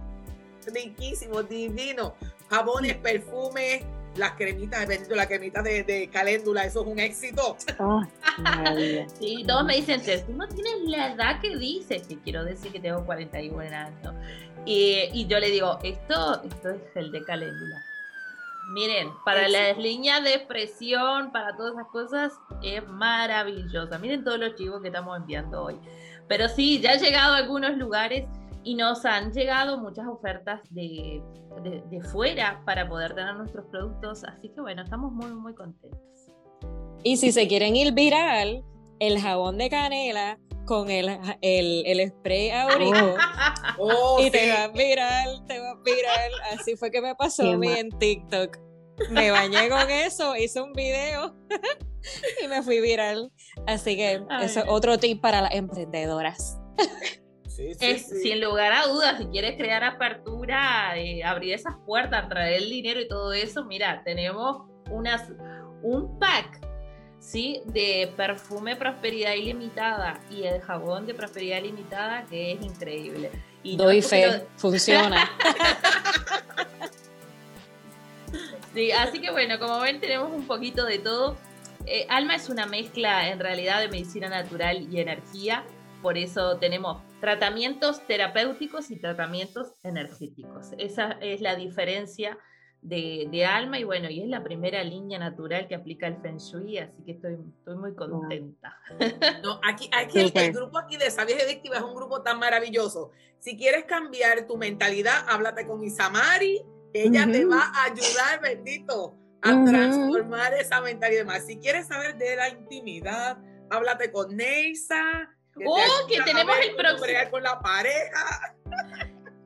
riquísimos, 0.73 1.47
divinos. 1.47 2.13
Jabones, 2.51 2.97
perfumes, 2.97 3.81
las 4.17 4.33
cremitas, 4.33 4.85
bendito, 4.85 5.15
la 5.15 5.25
cremita 5.25 5.61
de, 5.61 5.83
de, 5.83 6.09
caléndula, 6.09 6.65
eso 6.65 6.81
es 6.81 6.87
un 6.87 6.99
éxito. 6.99 7.55
Oh, 7.79 8.03
sí, 9.19 9.45
todos 9.47 9.63
me 9.63 9.77
dicen, 9.77 10.01
tú 10.25 10.33
no 10.33 10.47
tienes 10.49 10.81
la 10.85 11.13
edad 11.13 11.39
que 11.39 11.55
dices, 11.55 12.05
que 12.07 12.19
quiero 12.19 12.43
decir 12.43 12.73
que 12.73 12.81
tengo 12.81 13.05
41 13.05 13.61
años. 13.61 14.13
Y, 14.65 15.09
y 15.13 15.27
yo 15.27 15.39
le 15.39 15.49
digo, 15.49 15.79
esto, 15.81 16.43
esto 16.43 16.69
es 16.71 16.81
el 16.95 17.11
de 17.13 17.23
caléndula. 17.23 17.85
Miren, 18.73 19.11
para 19.25 19.47
las 19.47 19.77
líneas 19.77 20.21
de 20.23 20.33
expresión, 20.33 21.31
para 21.31 21.55
todas 21.55 21.73
esas 21.73 21.87
cosas, 21.87 22.33
es 22.61 22.85
maravillosa. 22.87 23.97
Miren 23.97 24.23
todos 24.23 24.39
los 24.39 24.55
chivos 24.55 24.81
que 24.81 24.89
estamos 24.89 25.17
enviando 25.17 25.63
hoy. 25.63 25.79
Pero 26.27 26.47
sí, 26.47 26.79
ya 26.79 26.93
he 26.93 26.99
llegado 26.99 27.33
a 27.33 27.37
algunos 27.37 27.77
lugares 27.77 28.25
y 28.63 28.75
nos 28.75 29.05
han 29.05 29.31
llegado 29.31 29.79
muchas 29.79 30.07
ofertas 30.07 30.61
de, 30.69 31.21
de, 31.63 32.01
fuera 32.01 32.61
para 32.65 32.87
poder 32.87 33.15
tener 33.15 33.35
nuestros 33.35 33.65
productos. 33.67 34.23
Así 34.23 34.49
que 34.49 34.61
bueno, 34.61 34.83
estamos 34.83 35.11
muy, 35.11 35.33
muy 35.33 35.53
contentos. 35.53 35.99
Y 37.03 37.17
si 37.17 37.31
se 37.31 37.47
quieren 37.47 37.75
ir 37.75 37.93
viral, 37.93 38.63
el 38.99 39.19
jabón 39.19 39.57
de 39.57 39.69
canela 39.69 40.39
con 40.65 40.91
el, 40.91 41.09
el, 41.41 41.83
el 41.85 42.09
spray 42.09 42.51
aurico 42.51 43.15
oh, 43.79 44.19
y 44.23 44.29
te 44.29 44.51
va 44.51 44.67
viral, 44.67 45.45
te 45.47 45.59
va 45.59 45.75
viral. 45.83 46.31
Así 46.53 46.75
fue 46.75 46.91
que 46.91 47.01
me 47.01 47.15
pasó 47.15 47.49
a 47.49 47.57
mí 47.57 47.67
en 47.67 47.89
TikTok. 47.89 48.57
Me 49.09 49.31
bañé 49.31 49.69
con 49.69 49.89
eso, 49.89 50.35
hice 50.35 50.61
un 50.61 50.73
video 50.73 51.35
y 52.43 52.47
me 52.47 52.61
fui 52.61 52.79
viral. 52.79 53.31
Así 53.65 53.95
que 53.95 54.23
eso 54.41 54.59
es 54.59 54.65
otro 54.67 54.99
tip 54.99 55.19
para 55.19 55.41
las 55.41 55.53
emprendedoras. 55.55 56.59
Sin 57.55 58.41
lugar 58.41 58.71
a 58.71 58.87
dudas, 58.87 59.17
si 59.17 59.25
quieres 59.25 59.57
crear 59.57 59.83
apertura, 59.83 60.97
eh, 60.97 61.23
abrir 61.23 61.53
esas 61.53 61.75
puertas, 61.85 62.29
traer 62.29 62.63
el 62.63 62.69
dinero 62.69 63.01
y 63.01 63.07
todo 63.07 63.33
eso, 63.33 63.65
mira, 63.65 64.01
tenemos 64.03 64.67
unas, 64.89 65.29
un 65.81 66.17
pack 66.17 66.65
¿sí? 67.19 67.61
de 67.65 68.11
perfume 68.15 68.75
Prosperidad 68.75 69.33
Ilimitada 69.33 70.19
y 70.29 70.43
el 70.43 70.61
jabón 70.61 71.05
de 71.05 71.13
Prosperidad 71.13 71.59
Ilimitada 71.59 72.25
que 72.25 72.53
es 72.53 72.61
increíble. 72.61 73.31
Y 73.63 73.77
Doy 73.77 74.01
fe, 74.01 74.45
funciona. 74.57 75.29
sí, 78.73 78.91
así 78.91 79.21
que 79.21 79.31
bueno, 79.31 79.59
como 79.59 79.79
ven 79.79 79.99
tenemos 79.99 80.31
un 80.31 80.47
poquito 80.47 80.85
de 80.85 80.99
todo. 80.99 81.37
Eh, 81.85 82.05
Alma 82.09 82.35
es 82.35 82.49
una 82.49 82.65
mezcla 82.65 83.29
en 83.29 83.39
realidad 83.39 83.81
de 83.81 83.89
medicina 83.89 84.29
natural 84.29 84.87
y 84.91 84.99
energía, 84.99 85.63
por 86.01 86.17
eso 86.17 86.57
tenemos 86.57 87.01
tratamientos 87.21 88.05
terapéuticos 88.07 88.91
y 88.91 88.99
tratamientos 88.99 89.75
energéticos. 89.83 90.71
Esa 90.77 91.13
es 91.21 91.39
la 91.39 91.55
diferencia 91.55 92.37
de, 92.81 93.45
alma 93.45 93.79
y 93.79 93.83
bueno, 93.83 94.09
y 94.09 94.21
es 94.21 94.27
la 94.27 94.43
primera 94.43 94.83
línea 94.83 95.19
natural 95.19 95.67
que 95.67 95.75
aplica 95.75 96.07
el 96.07 96.17
Feng 96.17 96.37
Shui, 96.37 96.79
así 96.79 97.03
que 97.05 97.11
estoy, 97.11 97.37
estoy 97.59 97.77
muy 97.77 97.95
contenta. 97.95 98.77
No, 99.43 99.59
aquí, 99.63 99.89
aquí 99.93 100.19
el, 100.19 100.51
grupo 100.51 100.79
aquí 100.79 100.97
de 100.97 101.11
Sabias 101.11 101.43
Adictivas 101.43 101.79
es 101.79 101.83
un 101.83 101.95
grupo 101.95 102.21
tan 102.23 102.39
maravilloso. 102.39 103.11
Si 103.39 103.55
quieres 103.55 103.85
cambiar 103.85 104.47
tu 104.47 104.57
mentalidad, 104.57 105.25
háblate 105.27 105.65
con 105.67 105.83
Isamari, 105.83 106.63
ella 106.93 107.25
te 107.31 107.45
va 107.45 107.71
a 107.73 107.85
ayudar, 107.85 108.41
bendito, 108.41 109.15
a 109.41 109.63
transformar 109.63 110.53
esa 110.55 110.81
mentalidad. 110.81 111.25
Más. 111.25 111.45
Si 111.45 111.57
quieres 111.57 111.87
saber 111.87 112.17
de 112.17 112.35
la 112.35 112.49
intimidad, 112.49 113.37
háblate 113.69 114.11
con 114.11 114.35
Neisa. 114.35 115.29
Oh, 115.65 116.07
que 116.07 116.21
tenemos 116.23 116.55
el 116.57 116.75
próximo. 116.75 117.31
Con 117.31 117.43
la 117.43 117.59
pareja. 117.59 118.55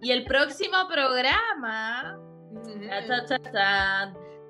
Y 0.02 0.12
el 0.12 0.26
próximo 0.26 0.88
programa 0.88 2.20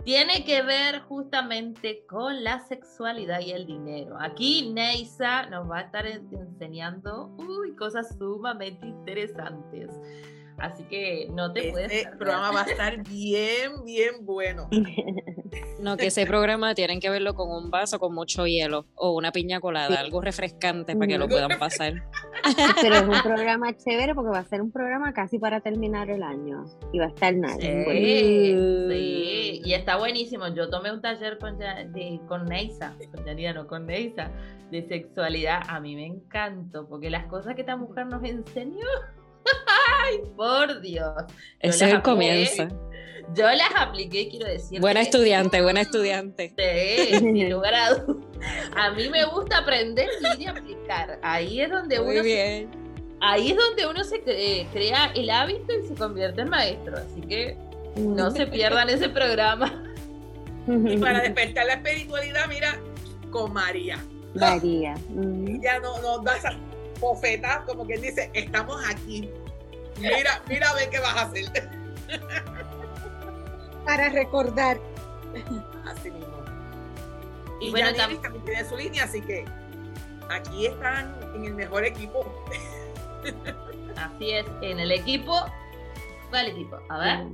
tiene 0.03 0.45
que 0.45 0.61
ver 0.61 1.01
justamente 1.01 2.05
con 2.07 2.43
la 2.43 2.59
sexualidad 2.59 3.39
y 3.39 3.51
el 3.51 3.65
dinero. 3.65 4.17
Aquí 4.19 4.71
Neisa 4.71 5.47
nos 5.47 5.69
va 5.69 5.79
a 5.79 5.81
estar 5.81 6.05
enseñando 6.05 7.33
uy, 7.37 7.75
cosas 7.75 8.15
sumamente 8.17 8.85
interesantes. 8.85 9.89
Así 10.57 10.83
que 10.83 11.27
no 11.31 11.51
te 11.51 11.71
puedes. 11.71 11.91
Este 11.91 12.17
programa 12.17 12.51
va 12.51 12.61
a 12.61 12.65
estar 12.65 13.03
bien, 13.03 13.83
bien 13.83 14.25
bueno. 14.25 14.69
No, 15.79 15.97
que 15.97 16.07
ese 16.07 16.25
programa 16.25 16.73
tienen 16.73 16.99
que 16.99 17.09
verlo 17.09 17.33
con 17.33 17.51
un 17.51 17.69
vaso 17.69 17.99
con 17.99 18.13
mucho 18.13 18.47
hielo 18.47 18.85
o 18.95 19.15
una 19.15 19.31
piña 19.31 19.59
colada, 19.59 19.99
algo 19.99 20.21
refrescante 20.21 20.95
para 20.95 21.07
que 21.07 21.17
lo 21.17 21.27
puedan 21.27 21.59
pasar. 21.59 21.93
Pero 22.81 22.95
es 22.95 23.03
un 23.03 23.21
programa 23.23 23.75
chévere 23.75 24.15
porque 24.15 24.31
va 24.31 24.39
a 24.39 24.45
ser 24.45 24.61
un 24.61 24.71
programa 24.71 25.13
casi 25.13 25.37
para 25.37 25.61
terminar 25.61 26.09
el 26.09 26.23
año 26.23 26.65
y 26.91 26.99
va 26.99 27.05
a 27.05 27.09
estar 27.09 27.35
nada. 27.35 27.57
Sí, 27.59 29.61
y 29.63 29.73
está 29.73 29.97
buenísimo. 29.97 30.47
Yo 30.49 30.69
tomé 30.69 30.91
un 30.91 31.01
taller 31.01 31.37
con, 31.37 31.57
de, 31.57 32.19
con 32.27 32.45
Neisa, 32.45 32.95
con 33.13 33.67
con 33.67 33.85
Neisa, 33.85 34.31
de 34.71 34.87
sexualidad. 34.87 35.61
A 35.67 35.79
mí 35.79 35.95
me 35.95 36.05
encantó 36.05 36.87
porque 36.87 37.09
las 37.09 37.25
cosas 37.27 37.55
que 37.55 37.61
esta 37.61 37.75
mujer 37.75 38.07
nos 38.07 38.23
enseñó. 38.23 38.87
¡Ay, 40.03 40.19
por 40.35 40.81
Dios! 40.81 41.13
Ese 41.59 41.85
es 41.85 41.93
el 41.93 42.01
comienzo. 42.01 42.67
Yo 43.33 43.49
las 43.49 43.71
apliqué, 43.75 44.29
quiero 44.29 44.47
decir. 44.47 44.79
Buena 44.79 45.01
estudiante, 45.01 45.61
buena 45.61 45.81
estudiante. 45.87 46.53
Sí, 46.57 47.17
sin 47.17 47.49
lugar 47.49 47.73
a 47.73 47.87
A 48.75 48.91
mí 48.91 49.09
me 49.09 49.25
gusta 49.25 49.59
aprender 49.59 50.07
y 50.37 50.45
aplicar. 50.45 51.19
Ahí 51.23 51.61
es 51.61 51.69
donde 51.71 51.99
Muy 51.99 52.15
uno. 52.15 52.23
bien. 52.23 52.69
ahí 53.21 53.51
es 53.51 53.57
donde 53.57 53.87
uno 53.87 54.03
se 54.03 54.21
crea 54.71 55.11
el 55.15 55.29
hábito 55.31 55.73
y 55.73 55.87
se 55.87 55.95
convierte 55.95 56.41
en 56.41 56.49
maestro. 56.49 56.97
Así 56.97 57.21
que 57.21 57.57
no 57.97 58.29
se 58.29 58.45
pierdan 58.45 58.89
ese 58.89 59.09
programa. 59.09 59.83
Y 60.67 60.97
para 60.99 61.21
despertar 61.21 61.65
la 61.65 61.73
espiritualidad, 61.73 62.47
mira, 62.47 62.79
con 63.31 63.53
María. 63.53 63.97
María. 64.35 64.95
Ya 65.63 65.79
no 65.79 65.99
nos 66.01 66.23
da 66.23 66.35
bofeta, 66.99 67.63
como 67.65 67.85
quien 67.85 68.01
dice, 68.01 68.29
estamos 68.33 68.81
aquí. 68.89 69.29
Mira, 69.97 70.41
mira 70.47 70.69
a 70.69 70.75
ver 70.75 70.89
qué 70.89 70.99
vas 70.99 71.15
a 71.15 71.21
hacer. 71.21 71.69
Para 73.85 74.09
recordar. 74.09 74.79
Así 75.85 76.11
mismo. 76.11 76.35
Y, 77.61 77.71
bueno, 77.71 77.93
también 77.95 78.21
tiene 78.43 78.65
su 78.67 78.75
línea, 78.75 79.05
así 79.05 79.21
que 79.21 79.45
aquí 80.29 80.65
están 80.67 81.15
en 81.35 81.45
el 81.45 81.53
mejor 81.55 81.85
equipo. 81.85 82.45
Así 83.95 84.31
es, 84.31 84.45
en 84.61 84.79
el 84.79 84.91
equipo. 84.91 85.45
¿Cuál 86.29 86.47
equipo? 86.47 86.77
A 86.89 86.97
ver. 86.97 87.25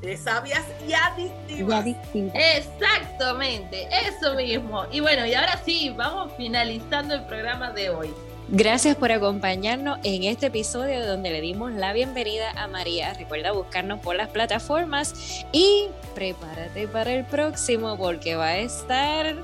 De 0.00 0.16
sabias 0.16 0.64
y 0.86 0.92
adictivas. 0.94 1.86
Exactamente, 2.34 3.88
eso 3.92 4.34
mismo. 4.34 4.84
Y 4.90 4.98
bueno, 4.98 5.24
y 5.24 5.34
ahora 5.34 5.60
sí, 5.64 5.94
vamos 5.96 6.32
finalizando 6.36 7.14
el 7.14 7.24
programa 7.26 7.70
de 7.70 7.90
hoy. 7.90 8.12
Gracias 8.54 8.96
por 8.96 9.10
acompañarnos 9.10 9.98
en 10.04 10.24
este 10.24 10.48
episodio 10.48 11.06
donde 11.06 11.30
le 11.30 11.40
dimos 11.40 11.72
la 11.72 11.94
bienvenida 11.94 12.50
a 12.50 12.68
María. 12.68 13.14
Recuerda 13.14 13.52
buscarnos 13.52 14.00
por 14.00 14.14
las 14.14 14.28
plataformas 14.28 15.46
y 15.52 15.86
prepárate 16.14 16.86
para 16.86 17.14
el 17.14 17.24
próximo 17.24 17.96
porque 17.96 18.36
va 18.36 18.48
a 18.48 18.58
estar 18.58 19.36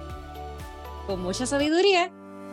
con 1.06 1.22
mucha 1.22 1.46
sabiduría 1.46 2.10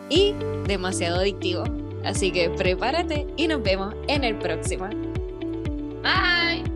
y 0.10 0.34
demasiado 0.66 1.20
adictivo. 1.20 1.66
Así 2.06 2.32
que 2.32 2.49
prepárate 2.49 3.28
y 3.36 3.49
nos 3.49 3.62
vemos 3.62 3.93
en 4.08 4.24
el 4.24 4.38
próximo. 4.38 4.88
Bye. 6.01 6.74